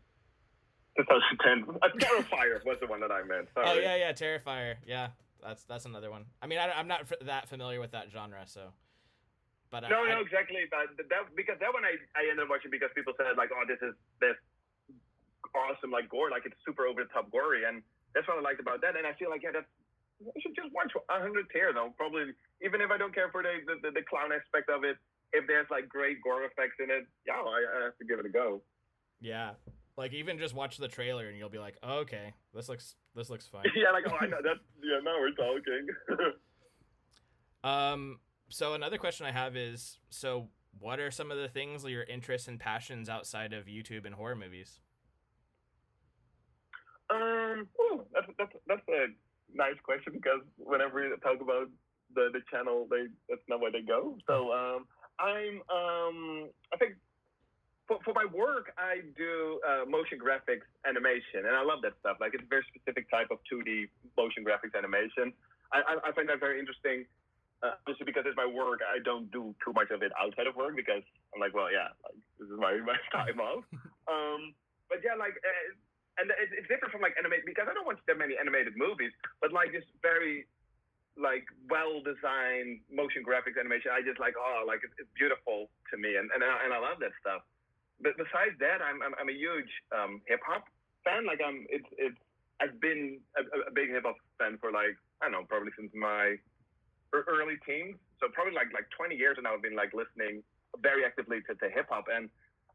[0.97, 1.65] that sounds intense.
[1.83, 3.49] A Terrifier was the one that I meant.
[3.55, 3.67] Sorry.
[3.67, 4.75] Oh yeah, yeah, Terrifier.
[4.85, 5.07] Yeah,
[5.41, 6.25] that's that's another one.
[6.41, 8.71] I mean, I, am not f- that familiar with that genre, so.
[9.71, 10.67] But No, I, no, exactly.
[10.69, 13.63] But that because that one I, I ended up watching because people said like, oh,
[13.65, 14.35] this is this
[15.55, 17.81] awesome like gore, like it's super over the top gory, and
[18.13, 18.99] that's what I liked about that.
[18.99, 19.71] And I feel like yeah, that's
[20.21, 21.95] you should just watch a hundred tear though.
[21.97, 24.99] Probably even if I don't care for the, the the clown aspect of it,
[25.33, 28.27] if there's like great gore effects in it, yeah, I, I have to give it
[28.27, 28.61] a go.
[29.23, 29.55] yeah,
[29.97, 33.29] like even just watch the trailer and you'll be like, oh, okay, this looks this
[33.29, 33.65] looks fine.
[33.75, 34.99] yeah, like oh, I know that's yeah.
[35.03, 36.33] Now we're talking.
[37.63, 38.19] um,
[38.49, 42.47] so another question I have is, so what are some of the things your interests
[42.47, 44.79] and passions outside of YouTube and horror movies?
[47.09, 49.07] Um, ooh, that's that's that's a
[49.53, 51.67] nice question because whenever we talk about
[52.15, 54.17] the the channel, they that's not where they go.
[54.27, 54.85] So um,
[55.19, 56.95] I'm um, I think
[57.87, 62.17] for for my work, I do uh, motion graphics animation, and I love that stuff.
[62.19, 65.33] Like it's a very specific type of 2D motion graphics animation.
[65.73, 67.05] I I, I find that very interesting.
[67.61, 70.57] Uh, just because it's my work, I don't do too much of it outside of
[70.57, 73.61] work because I'm like, well, yeah, like, this is my, my time off.
[74.09, 74.57] Um,
[74.89, 75.69] but yeah, like, uh,
[76.17, 79.13] and it's, it's different from like animated because I don't watch that many animated movies,
[79.39, 80.49] but like this very
[81.19, 85.95] like well designed motion graphics animation, I just like oh like it's, it's beautiful to
[85.95, 87.45] me, and and I, and I love that stuff.
[88.01, 90.65] But besides that, I'm I'm, I'm a huge um, hip hop
[91.05, 91.25] fan.
[91.25, 92.17] Like I'm it's it's
[92.61, 95.93] I've been a, a big hip hop fan for like I don't know probably since
[95.93, 96.37] my
[97.13, 97.97] early teens.
[98.19, 100.43] So probably like like 20 years now I've been like listening
[100.79, 102.29] very actively to, to hip hop, and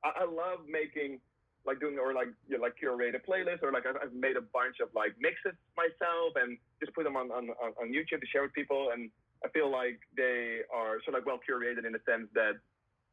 [0.05, 1.19] I, I love making
[1.67, 4.39] like doing or like you know, like curate a playlist or like I've, I've made
[4.39, 8.29] a bunch of like mixes myself and just put them on on on YouTube to
[8.31, 9.11] share with people and
[9.45, 12.57] I feel like they are sort of like well curated in the sense that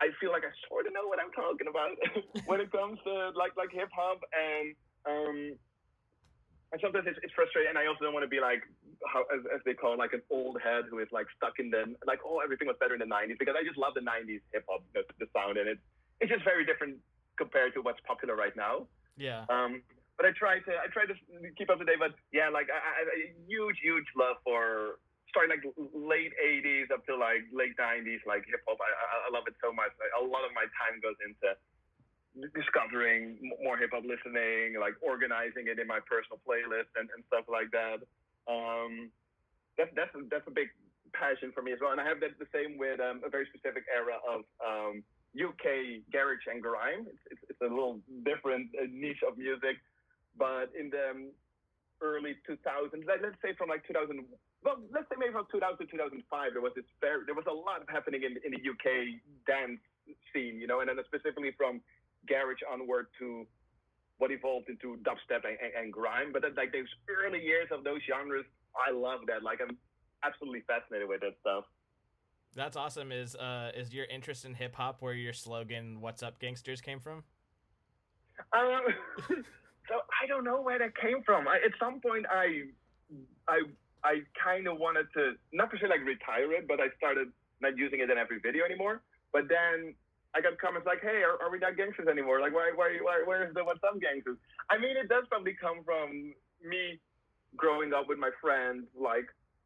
[0.04, 1.96] I feel like I sort of know what I'm talking about
[2.52, 4.76] when it comes to like like hip hop and
[5.08, 5.38] um
[6.76, 8.68] and sometimes it's, it's frustrating and I also don't want to be like
[9.08, 11.72] how as, as they call it, like an old head who is like stuck in
[11.72, 14.44] the like oh everything was better in the 90s because I just love the 90s
[14.52, 15.86] hip hop the, the sound and it's
[16.20, 17.00] it's just very different
[17.40, 18.86] compared to what's popular right now.
[19.18, 19.48] Yeah.
[19.50, 19.82] Um,
[20.18, 21.16] but I try to I try to
[21.58, 21.98] keep up to date.
[21.98, 25.00] But yeah, like I, I, a huge huge love for
[25.34, 25.66] starting like
[25.98, 28.78] late '80s up to like late '90s, like hip hop.
[28.78, 29.90] I, I love it so much.
[29.98, 31.58] Like, a lot of my time goes into
[32.54, 37.50] discovering more hip hop listening, like organizing it in my personal playlist and, and stuff
[37.50, 38.06] like that.
[38.46, 39.10] Um,
[39.78, 40.70] that's that's that's a big
[41.18, 41.94] passion for me as well.
[41.94, 45.02] And I have that the same with um, a very specific era of um,
[45.34, 47.10] UK garage and grime.
[47.10, 49.82] It's, it's, it's a little different niche of music,
[50.38, 51.22] but in the um,
[52.02, 54.26] early 2000s, like, let's say from like 2000,
[54.64, 57.54] well, let's say maybe from 2000 to 2005, there was this very, there was a
[57.54, 59.80] lot happening in, in the UK dance
[60.32, 61.82] scene, you know, and then specifically from
[62.28, 63.46] garage onward to
[64.18, 66.32] what evolved into dubstep and, and, and grime.
[66.32, 68.46] But then, like those early years of those genres,
[68.76, 69.44] I love that.
[69.44, 69.78] Like I'm
[70.24, 71.66] absolutely fascinated with that stuff.
[72.56, 73.12] That's awesome.
[73.12, 77.00] Is uh is your interest in hip hop where your slogan "What's up, gangsters" came
[77.00, 77.24] from?
[78.54, 78.82] Um,
[79.90, 81.48] so I don't know where that came from.
[81.48, 82.64] I, at some point, I,
[83.48, 83.62] I,
[84.04, 87.32] I kind of wanted to not to say like retire it, but I started
[87.62, 89.02] not using it in every video anymore.
[89.32, 89.96] But then
[90.36, 92.42] I got comments like, "Hey, are, are we not gangsters anymore?
[92.42, 94.38] Like, why, why, why, where's the what's up gangsters?"
[94.70, 97.00] I mean, it does probably come from me
[97.56, 99.26] growing up with my friends, like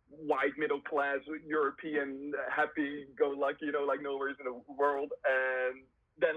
[0.09, 5.83] white middle class European, happy-go-lucky, you know, like no worries in the world, and
[6.19, 6.35] then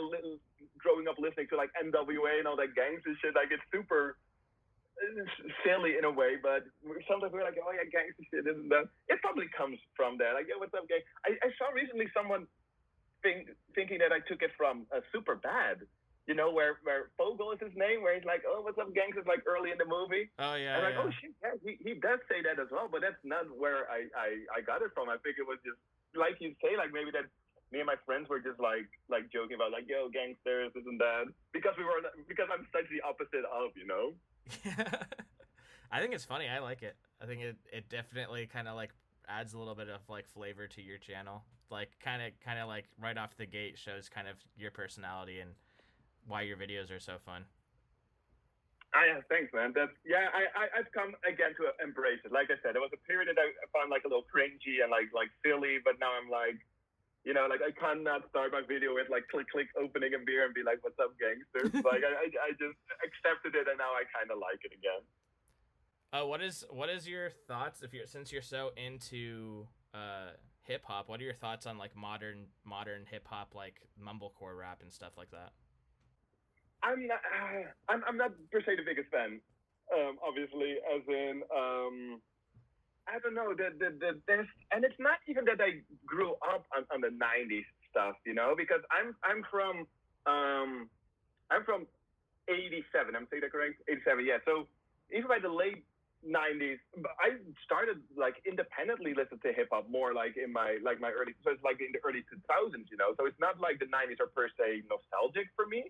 [0.78, 3.34] growing up listening to like NWA and all that gangster shit.
[3.34, 4.16] Like, it's super
[5.64, 6.64] silly in a way, but
[7.08, 8.88] sometimes we're like, oh yeah, gangster shit, isn't that?
[9.08, 10.36] It probably comes from that.
[10.36, 11.02] Like, yeah, what's up, gang?
[11.24, 12.46] I, I saw recently someone
[13.24, 15.84] think, thinking that I took it from uh, Super Bad.
[16.28, 19.26] You know, where where Fogell is his name, where he's like, oh, what's up, gangsters?
[19.26, 20.30] Like early in the movie.
[20.38, 20.78] Oh yeah.
[20.78, 23.50] I'm like, oh shit, yeah, he, he does say that as well, but that's not
[23.50, 25.10] where I, I, I got it from.
[25.10, 25.80] I think it was just
[26.14, 27.26] like you say, like maybe that
[27.74, 31.02] me and my friends were just like like joking about like, yo, gangsters, this and
[31.02, 31.98] that, because we were
[32.30, 34.14] because I'm such the opposite of, you know.
[35.92, 36.48] I think it's funny.
[36.48, 36.96] I like it.
[37.20, 38.90] I think it, it definitely kind of like
[39.28, 41.42] adds a little bit of like flavor to your channel.
[41.70, 45.40] Like kind of kind of like right off the gate shows kind of your personality
[45.40, 45.50] and
[46.26, 47.44] why your videos are so fun.
[48.90, 49.70] Ah, yeah, thanks, man.
[49.70, 50.26] That's yeah.
[50.34, 52.34] I, I I've come again to embrace it.
[52.34, 54.90] Like I said, there was a period that I found like a little cringy and
[54.90, 56.58] like like silly, but now I'm like,
[57.24, 60.44] you know, like I cannot start my video with like click click opening a beer
[60.44, 63.92] and be like, "What's up, gangsters?" like I, I I just accepted it and now
[63.92, 65.04] I kind of like it again.
[66.12, 70.82] Uh, what is what is your thoughts if you're since you're so into uh hip
[70.84, 71.08] hop?
[71.08, 75.12] What are your thoughts on like modern modern hip hop like mumblecore rap and stuff
[75.16, 75.52] like that?
[76.82, 77.20] I'm not.
[77.20, 79.40] Uh, I'm I'm not per se the biggest fan.
[79.90, 82.22] Um, obviously, as in, um,
[83.08, 83.54] I don't know.
[83.54, 87.12] The, the the there's and it's not even that I grew up on, on the
[87.12, 89.86] '90s stuff, you know, because I'm I'm from
[90.26, 90.88] um,
[91.50, 91.86] I'm from
[92.48, 93.16] '87.
[93.16, 93.82] I'm saying that correct?
[93.88, 94.24] '87.
[94.24, 94.38] Yeah.
[94.44, 94.66] So
[95.10, 95.84] even by the late
[96.20, 96.76] 90s
[97.16, 97.32] i
[97.64, 101.50] started like independently listen to hip hop more like in my like my early so
[101.50, 104.28] it's like in the early 2000s you know so it's not like the 90s are
[104.28, 105.88] per se nostalgic for me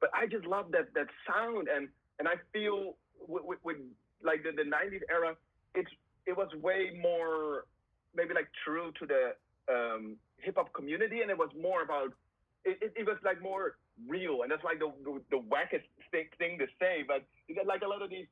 [0.00, 1.86] but i just love that that sound and
[2.18, 2.96] and i feel
[3.28, 3.76] with, with, with
[4.24, 5.36] like the, the 90s era
[5.74, 5.90] it's
[6.26, 7.64] it was way more
[8.14, 9.34] maybe like true to the
[9.72, 12.12] um, hip hop community and it was more about
[12.64, 13.76] it, it, it was like more
[14.08, 17.24] real and that's like the the, the wackest thing, thing to say but
[17.66, 18.26] like a lot of these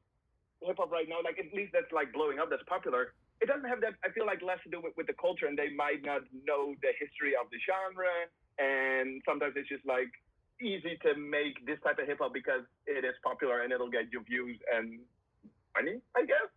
[0.63, 3.15] hip hop right now, like at least that's like blowing up, that's popular.
[3.41, 3.95] It doesn't have that.
[4.03, 6.75] I feel like less to do with, with the culture, and they might not know
[6.83, 8.11] the history of the genre.
[8.59, 10.11] And sometimes it's just like
[10.59, 14.11] easy to make this type of hip hop because it is popular and it'll get
[14.11, 14.99] you views and
[15.79, 16.51] money, I guess.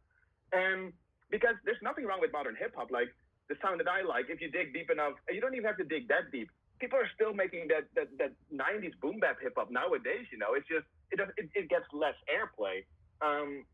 [0.50, 0.94] And
[1.32, 2.92] because there's nothing wrong with modern hip hop.
[2.92, 3.10] Like
[3.50, 5.88] the sound that I like, if you dig deep enough, you don't even have to
[5.88, 6.52] dig that deep.
[6.80, 10.28] People are still making that that, that 90s boom bap hip hop nowadays.
[10.32, 12.84] You know, it's just it, it, it gets less airplay.
[13.24, 13.66] Um,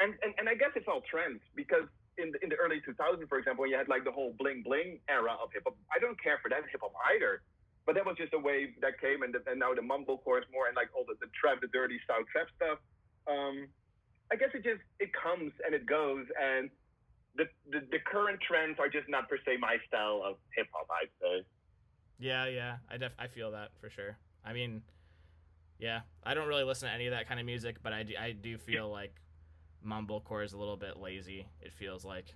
[0.00, 1.86] and, and and I guess it's all trends because
[2.18, 4.62] in the, in the early 2000s, for example, when you had like the whole bling
[4.66, 7.40] bling era of hip hop, I don't care for that hip hop either.
[7.84, 10.46] But that was just a wave that came, and, the, and now the mumblecore is
[10.54, 12.78] more, and like all the, the trap, the dirty style trap stuff.
[13.26, 13.66] Um,
[14.32, 16.70] I guess it just it comes and it goes, and
[17.36, 20.88] the, the the current trends are just not per se my style of hip hop.
[20.90, 21.46] I'd say.
[22.18, 24.16] Yeah, yeah, I def I feel that for sure.
[24.44, 24.82] I mean,
[25.78, 28.14] yeah, I don't really listen to any of that kind of music, but I do
[28.20, 29.14] I do feel like
[29.86, 31.48] mumblecore is a little bit lazy.
[31.60, 32.34] It feels like.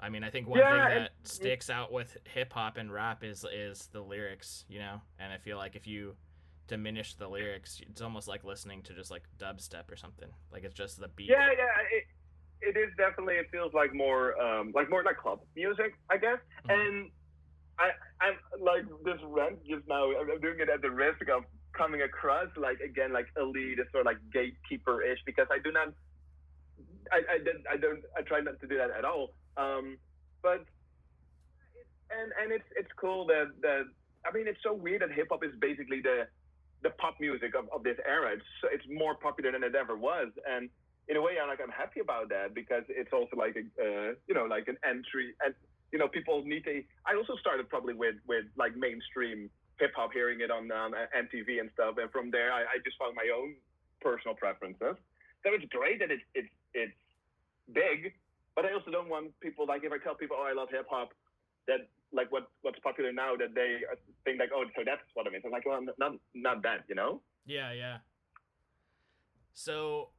[0.00, 3.24] I mean, I think one Yeah, thing that sticks out with hip hop and rap
[3.24, 5.00] is is the lyrics, you know.
[5.18, 6.16] And I feel like if you
[6.66, 10.28] diminish the lyrics, it's almost like listening to just like dubstep or something.
[10.52, 11.28] Like it's just the beat.
[11.28, 13.34] Yeah, yeah, it, it is definitely.
[13.34, 16.38] It feels like more, um, like more like club music, I guess.
[16.68, 16.74] Mhm.
[16.74, 17.10] And
[17.78, 17.90] I,
[18.20, 20.10] I'm like this rant just now.
[20.18, 24.02] I'm I'm doing it at the risk of coming across like again like elitist or
[24.02, 25.88] like gatekeeper ish because I do not.
[27.12, 28.02] I, I, did, I don't.
[28.16, 29.34] I try not to do that at all.
[29.56, 29.98] Um,
[30.42, 30.64] but
[32.10, 33.84] and and it's it's cool that that
[34.24, 36.26] I mean it's so weird that hip hop is basically the
[36.82, 38.32] the pop music of, of this era.
[38.34, 40.68] It's it's more popular than it ever was, and
[41.08, 44.10] in a way, I'm like I'm happy about that because it's also like a uh,
[44.26, 45.54] you know like an entry, and
[45.92, 46.82] you know people need to.
[47.06, 51.60] I also started probably with with like mainstream hip hop, hearing it on um, MTV
[51.60, 53.54] and stuff, and from there I, I just found my own
[54.00, 54.96] personal preferences.
[55.42, 56.98] So it's great that it's it's it's
[57.72, 58.12] big,
[58.54, 60.86] but I also don't want people like if I tell people oh I love hip
[60.90, 61.14] hop,
[61.68, 63.80] that like what what's popular now that they
[64.24, 65.44] think like oh so that's what it means.
[65.44, 67.20] I'm like well not not that you know.
[67.46, 67.98] Yeah, yeah.
[69.54, 70.10] So,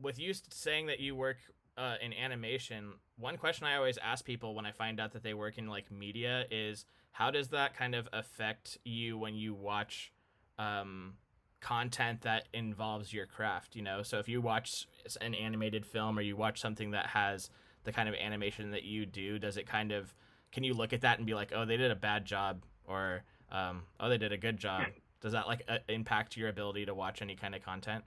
[0.00, 1.36] with you saying that you work
[1.78, 5.32] uh, in animation, one question I always ask people when I find out that they
[5.32, 10.12] work in like media is how does that kind of affect you when you watch
[10.58, 11.14] um,
[11.60, 13.76] content that involves your craft?
[13.76, 14.88] You know, so if you watch
[15.20, 17.48] an animated film or you watch something that has
[17.84, 20.12] the kind of animation that you do, does it kind of
[20.52, 23.22] can you look at that and be like, oh, they did a bad job, or
[23.50, 24.86] Um, oh, they did a good job.
[25.20, 28.04] Does that like uh, impact your ability to watch any kind of content?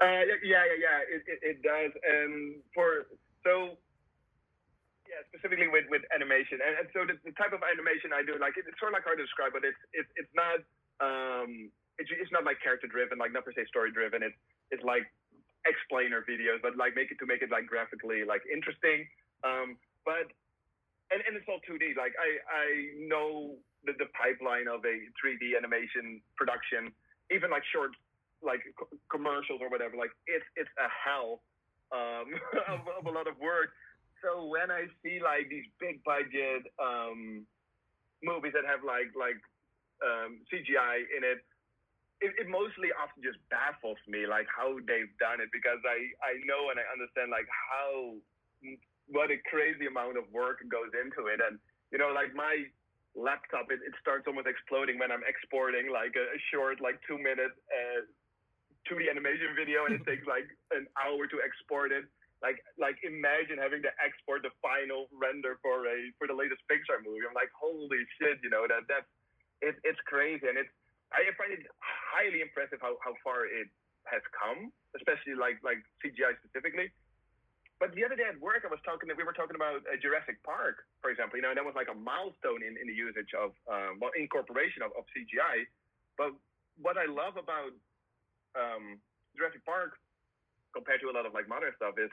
[0.00, 0.98] Uh, yeah, yeah, yeah.
[1.08, 1.92] It, it, it does.
[2.04, 3.06] And for
[3.44, 3.78] so
[5.06, 6.58] yeah, specifically with, with animation.
[6.60, 9.06] And, and so the, the, type of animation I do, like it's sort of like
[9.06, 10.60] hard to describe, but it's it's it's not
[10.98, 14.20] um it's, it's not like character driven, like not per se story driven.
[14.20, 14.36] It's
[14.74, 15.06] it's like
[15.64, 19.06] explainer videos, but like make it to make it like graphically like interesting.
[19.46, 20.34] Um, but
[21.10, 21.94] and, and it's all 2D.
[21.96, 22.66] Like I I
[23.06, 26.90] know the, the pipeline of a 3D animation production,
[27.30, 27.94] even like short
[28.42, 29.96] like co- commercials or whatever.
[29.96, 31.42] Like it's it's a hell
[31.94, 32.34] um,
[32.72, 33.70] of, of a lot of work.
[34.24, 37.46] So when I see like these big budget um,
[38.24, 39.38] movies that have like like
[40.02, 41.40] um, CGI in it,
[42.20, 46.40] it, it mostly often just baffles me like how they've done it because I I
[46.48, 48.16] know and I understand like how
[49.08, 51.58] what a crazy amount of work goes into it and
[51.92, 52.66] you know like my
[53.16, 57.16] laptop it, it starts almost exploding when I'm exporting like a, a short like two
[57.16, 58.04] minute uh,
[58.90, 62.04] 2D animation video and it takes like an hour to export it
[62.44, 67.00] like like imagine having to export the final render for a for the latest Pixar
[67.00, 67.24] movie.
[67.24, 69.08] I'm like, holy shit, you know that that's
[69.64, 70.70] it, it's crazy, and it's
[71.14, 73.70] I find it highly impressive how, how far it
[74.10, 76.92] has come, especially like like CGI specifically.
[77.76, 79.04] But the other day at work, I was talking.
[79.12, 81.36] that We were talking about uh, Jurassic Park, for example.
[81.36, 84.80] You know, that was like a milestone in, in the usage of um, well, incorporation
[84.80, 85.68] of, of CGI.
[86.16, 86.32] But
[86.80, 87.76] what I love about
[88.56, 88.96] um,
[89.36, 90.00] Jurassic Park
[90.72, 92.08] compared to a lot of like modern stuff is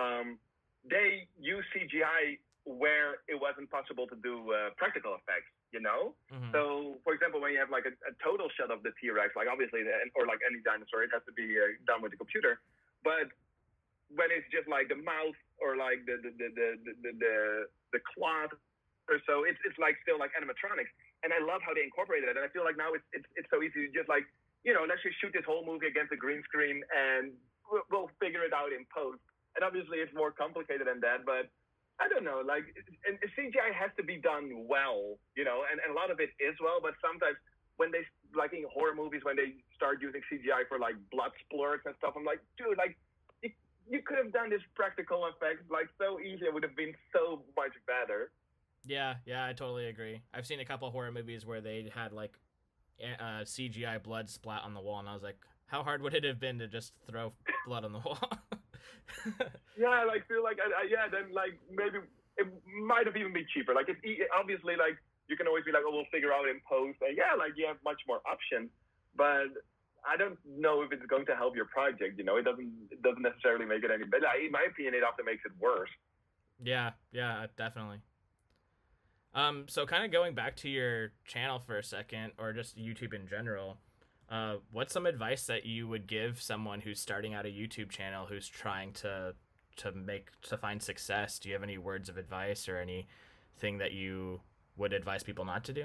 [0.00, 0.40] um,
[0.88, 5.52] they use CGI where it wasn't possible to do uh, practical effects.
[5.72, 6.52] You know, mm-hmm.
[6.52, 9.32] so for example, when you have like a, a total shot of the T Rex,
[9.32, 12.60] like obviously, or like any dinosaur, it has to be uh, done with the computer.
[13.00, 13.32] But
[14.14, 17.34] when it's just like the mouth or like the the the the the, the,
[17.96, 18.52] the cloth
[19.10, 20.92] or so, it's it's like still like animatronics.
[21.22, 22.34] And I love how they incorporated it.
[22.34, 24.26] And I feel like now it's it's it's so easy to just like
[24.62, 27.34] you know let's just shoot this whole movie against a green screen and
[27.66, 29.22] we'll, we'll figure it out in post
[29.56, 31.52] and obviously it's more complicated than that, but
[32.00, 32.64] I don't know, like,
[33.04, 36.32] and CGI has to be done well, you know, and, and a lot of it
[36.40, 37.36] is well, but sometimes
[37.76, 38.02] when they,
[38.32, 42.16] like in horror movies, when they start using CGI for like blood splurts and stuff,
[42.16, 42.96] I'm like, dude, like,
[43.88, 47.42] you, could have done this practical effects like so easy, it would have been so
[47.56, 48.30] much better.
[48.84, 50.22] Yeah, yeah, I totally agree.
[50.34, 52.32] I've seen a couple horror movies where they had like
[53.02, 56.24] uh, CGI blood splat on the wall, and I was like, how hard would it
[56.24, 57.32] have been to just throw
[57.66, 58.18] blood on the wall?
[59.78, 61.98] yeah, like feel like I, I, yeah, then like maybe
[62.36, 62.46] it
[62.84, 63.74] might have even been cheaper.
[63.74, 64.00] Like it's
[64.36, 66.98] obviously like you can always be like, oh, we'll figure out in post.
[67.00, 68.68] And yeah, like you have much more options,
[69.16, 69.48] but
[70.04, 72.18] I don't know if it's going to help your project.
[72.18, 74.26] You know, it doesn't it doesn't necessarily make it any better.
[74.44, 75.90] In my opinion, it often makes it worse.
[76.62, 77.98] Yeah, yeah, definitely.
[79.34, 83.14] Um, so kind of going back to your channel for a second, or just YouTube
[83.14, 83.78] in general.
[84.28, 88.26] Uh, what's some advice that you would give someone who's starting out a YouTube channel
[88.26, 89.34] who's trying to
[89.76, 91.38] to make to find success?
[91.38, 94.40] Do you have any words of advice or anything that you
[94.76, 95.84] would advise people not to do?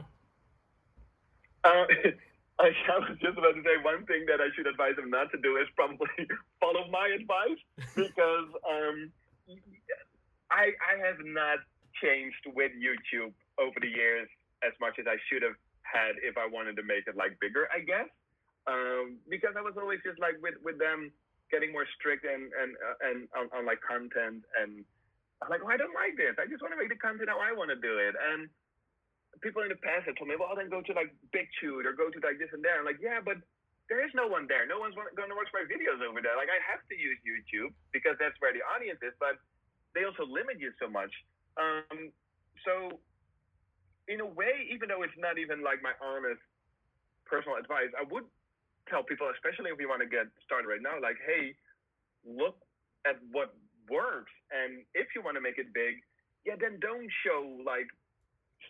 [1.63, 1.86] Uh,
[2.64, 5.38] I was just about to say one thing that I should advise them not to
[5.38, 6.10] do is probably
[6.62, 7.62] follow my advice
[7.95, 9.12] because um,
[10.49, 11.60] I I have not
[12.01, 14.28] changed with YouTube over the years
[14.66, 17.70] as much as I should have had if I wanted to make it like bigger,
[17.70, 18.10] I guess
[18.68, 21.12] um, because I was always just like with with them
[21.49, 24.84] getting more strict and and uh, and on, on like content and
[25.39, 26.34] I'm like, well, I don't like this.
[26.41, 28.18] I just want to make the content how I want to do it.
[28.18, 28.49] And
[29.42, 32.10] people in the past have told me, well, then go to like BitChute or go
[32.10, 32.82] to like this and that.
[32.82, 33.38] I'm like, yeah, but
[33.88, 34.68] there is no one there.
[34.68, 36.36] No one's going to watch my videos over there.
[36.36, 39.40] Like I have to use YouTube because that's where the audience is, but
[39.96, 41.12] they also limit you so much.
[41.56, 42.12] Um,
[42.68, 43.00] so
[44.08, 46.44] in a way, even though it's not even like my honest
[47.24, 48.28] personal advice, I would
[48.92, 51.56] tell people, especially if you want to get started right now, like, hey,
[52.24, 52.60] look
[53.08, 53.56] at what
[53.88, 54.32] works.
[54.52, 56.04] And if you want to make it big,
[56.44, 57.88] yeah, then don't show like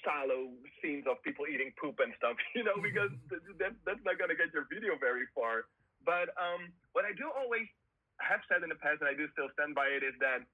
[0.04, 3.12] shallow scenes of people eating poop and stuff, you know, because
[3.62, 5.68] that, that's not going to get your video very far.
[6.04, 7.68] But um, what I do always
[8.24, 10.46] have said in the past, and I do still stand by it, is that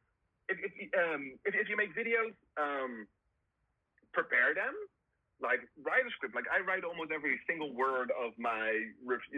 [0.50, 3.08] if, if, um, if, if you make videos, um,
[4.14, 4.74] prepare them
[5.44, 6.34] like write a script.
[6.34, 8.72] Like I write almost every single word of my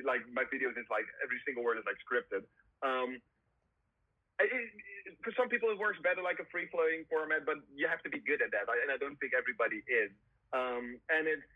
[0.06, 2.46] like my videos is like every single word is like scripted.
[2.86, 3.18] Um,
[4.40, 7.88] it, it, for some people, it works better like a free flowing format, but you
[7.88, 10.12] have to be good at that, and I don't think everybody is.
[10.52, 11.48] Um, and it's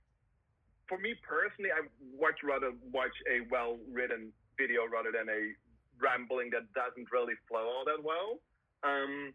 [0.90, 1.86] for me personally, I
[2.18, 5.54] much rather watch a well written video rather than a
[6.02, 8.42] rambling that doesn't really flow all that well.
[8.82, 9.32] Um,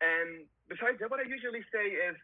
[0.00, 2.16] and besides that, what I usually say is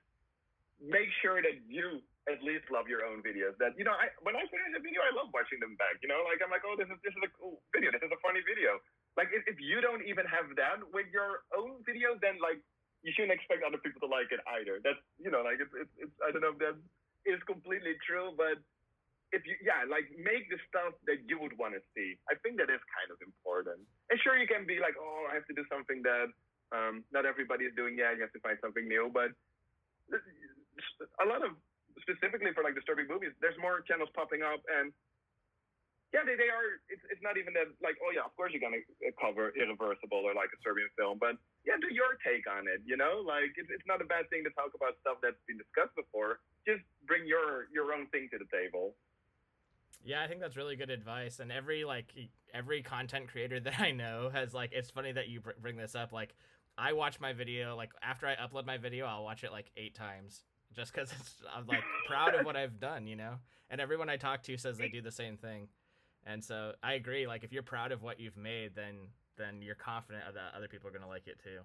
[0.81, 3.55] make sure that you at least love your own videos.
[3.61, 6.01] That you know, I when I finish a video, I love watching them back.
[6.01, 7.93] You know, like I'm like, oh, this is this is a cool video.
[7.93, 8.81] This is a funny video.
[9.17, 12.61] Like if, if you don't even have that with your own videos, then like
[13.01, 14.79] you shouldn't expect other people to like it either.
[14.85, 16.77] That's you know, like it's it's, it's I don't know if that
[17.25, 18.61] is completely true, but
[19.33, 22.21] if you yeah, like make the stuff that you would want to see.
[22.29, 23.83] I think that is kind of important.
[24.13, 26.29] And sure, you can be like, oh, I have to do something that
[26.77, 28.21] um, not everybody is doing yet.
[28.21, 29.33] You have to find something new, but
[31.23, 31.57] a lot of
[32.05, 34.93] specifically for like disturbing movies, there's more channels popping up, and
[36.15, 36.79] yeah, they, they are.
[36.87, 40.23] It's, it's not even that like, oh yeah, of course you're gonna uh, cover Irreversible
[40.23, 41.35] or like a Serbian film, but
[41.67, 42.81] yeah, do your take on it.
[42.87, 45.59] You know, like it's, it's not a bad thing to talk about stuff that's been
[45.59, 46.41] discussed before.
[46.63, 48.95] Just bring your your own thing to the table.
[50.07, 51.41] Yeah, I think that's really good advice.
[51.41, 52.15] And every like
[52.55, 56.13] every content creator that I know has like it's funny that you bring this up.
[56.13, 56.35] Like
[56.79, 59.95] I watch my video like after I upload my video, I'll watch it like eight
[59.95, 60.45] times
[60.75, 61.13] just because
[61.55, 63.35] I'm like proud of what I've done, you know.
[63.71, 65.69] And everyone I talk to says they do the same thing,
[66.27, 67.27] and so I agree.
[67.27, 69.09] Like if you're proud of what you've made, then
[69.39, 71.63] then you're confident that other people are gonna like it too.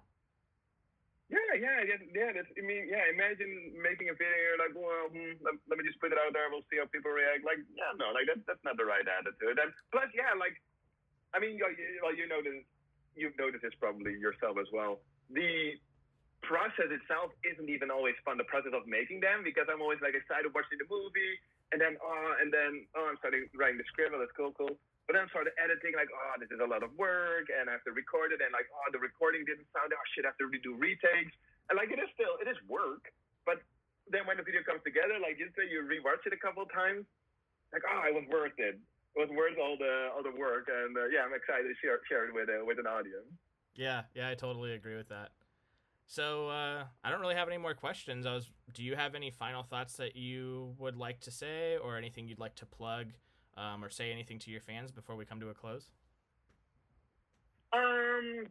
[1.32, 2.00] Yeah, yeah, yeah.
[2.12, 3.08] yeah that's, I mean, yeah.
[3.08, 6.52] Imagine making a video like, well, hmm, let, let, me just put it out there.
[6.52, 7.40] We'll see how people react.
[7.40, 9.56] Like, yeah, no, like that's that's not the right attitude.
[9.56, 10.60] And plus, yeah, like,
[11.32, 12.60] I mean, well, you know this,
[13.16, 15.00] you've noticed this probably yourself as well.
[15.32, 15.80] The
[16.44, 18.36] process itself isn't even always fun.
[18.36, 21.40] The process of making them because I'm always like excited watching the movie
[21.72, 24.12] and then oh and then oh I'm starting writing the script.
[24.12, 24.76] Oh, that's cool, cool.
[25.08, 27.74] But then I started editing like oh this is a lot of work and I
[27.74, 30.40] have to record it and like oh the recording didn't sound oh shit I have
[30.44, 31.32] to redo retakes
[31.72, 33.08] and like it is still it is work.
[33.48, 33.64] But
[34.12, 37.08] then when the video comes together, like you say you rewatch it a couple times,
[37.72, 38.76] like oh it was worth it.
[38.78, 41.98] It was worth all the all the work and uh, yeah I'm excited to share
[42.06, 43.32] share it with uh, with an audience.
[43.72, 45.32] Yeah, yeah, I totally agree with that.
[46.12, 48.28] So uh, I don't really have any more questions.
[48.28, 48.52] I was.
[48.76, 52.36] Do you have any final thoughts that you would like to say, or anything you'd
[52.36, 53.16] like to plug,
[53.56, 55.88] um, or say anything to your fans before we come to a close?
[57.72, 58.44] Um.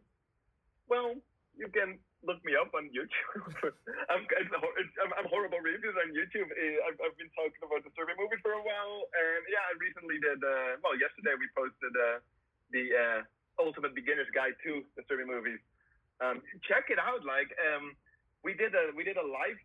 [0.90, 1.14] Well,
[1.54, 3.46] you can look me up on YouTube.
[4.10, 6.50] I'm, I'm, horrible reviews on YouTube.
[6.50, 10.18] I've, I've been talking about the survey movie for a while, and yeah, I recently
[10.18, 10.42] did.
[10.42, 12.18] Uh, well, yesterday we posted uh,
[12.74, 15.62] the uh, Ultimate Beginner's Guide to the survey movies
[16.22, 17.26] um, check it out.
[17.26, 17.98] Like um,
[18.46, 19.58] we did a we did a live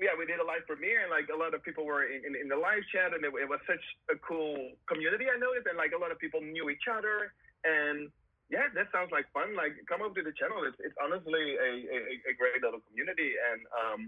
[0.00, 2.32] yeah we did a live premiere and like a lot of people were in, in,
[2.32, 5.76] in the live chat and it, it, was such a cool community I noticed and
[5.76, 8.08] like a lot of people knew each other and
[8.48, 11.70] yeah that sounds like fun like come over to the channel it's, it's honestly a,
[11.92, 14.00] a, a great little community and um,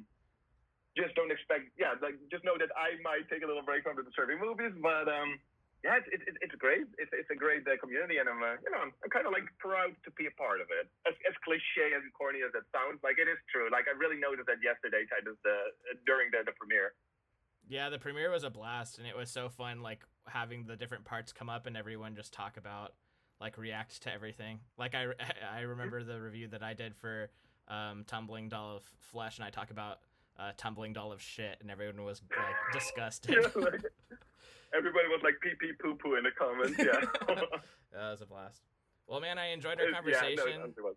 [0.97, 4.01] just don't expect yeah like just know that I might take a little break from
[4.01, 5.37] the survey movies but um,
[5.85, 6.89] yeah, it's, it's, it's great.
[6.97, 9.37] It's, it's a great uh, community, and I'm uh, you know I'm, I'm kind of
[9.37, 10.89] like proud to be a part of it.
[11.05, 13.69] As, as cliche and corny as it sounds, like it is true.
[13.69, 15.77] Like I really noticed that yesterday, kind of the
[16.09, 16.97] during the, the premiere.
[17.69, 19.85] Yeah, the premiere was a blast, and it was so fun.
[19.85, 22.97] Like having the different parts come up and everyone just talk about,
[23.37, 24.65] like react to everything.
[24.81, 25.13] Like I
[25.53, 27.29] I remember the review that I did for
[27.69, 30.01] um, Tumbling Doll of Flesh, and I talk about
[30.41, 33.37] uh, Tumbling Doll of Shit, and everyone was like disgusted.
[34.77, 36.79] Everybody was like pee pee poo poo in the comments.
[36.79, 37.01] Yeah,
[37.93, 38.63] that was a blast.
[39.07, 40.37] Well, man, I enjoyed our conversation.
[40.47, 40.95] Yeah, no,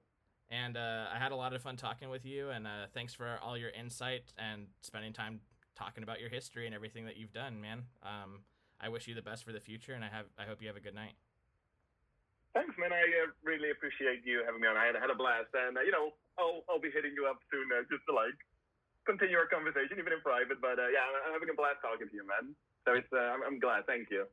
[0.49, 2.49] and uh, I had a lot of fun talking with you.
[2.49, 5.41] And uh, thanks for all your insight and spending time
[5.75, 7.84] talking about your history and everything that you've done, man.
[8.01, 8.47] Um,
[8.80, 10.78] I wish you the best for the future, and I have I hope you have
[10.78, 11.17] a good night.
[12.55, 12.89] Thanks, man.
[12.89, 14.78] I uh, really appreciate you having me on.
[14.78, 17.41] I had, had a blast, and uh, you know, I'll I'll be hitting you up
[17.51, 18.38] soon uh, just to like
[19.05, 20.61] continue our conversation, even in private.
[20.61, 22.53] But uh, yeah, I'm having a blast talking to you, man.
[22.88, 23.85] So it's uh, I'm, I'm glad.
[23.85, 24.25] Thank you.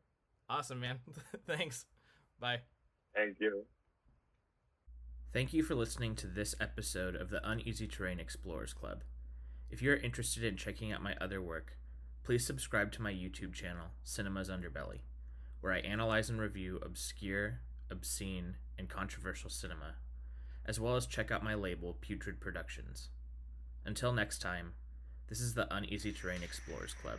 [0.49, 1.01] Awesome, man.
[1.47, 1.87] Thanks.
[2.39, 2.59] Bye.
[3.13, 3.65] Thank you.
[5.33, 9.03] Thank you for listening to this episode of the Uneasy Terrain Explorers Club.
[9.71, 11.79] If you're interested in checking out my other work,
[12.23, 15.01] please subscribe to my YouTube channel, Cinema's Underbelly,
[15.61, 17.59] where I analyze and review obscure,
[17.91, 19.97] obscene, and controversial cinema,
[20.65, 23.09] as well as check out my label, Putrid Productions.
[23.85, 24.75] Until next time,
[25.29, 27.19] this is the Uneasy Terrain Explorers Club.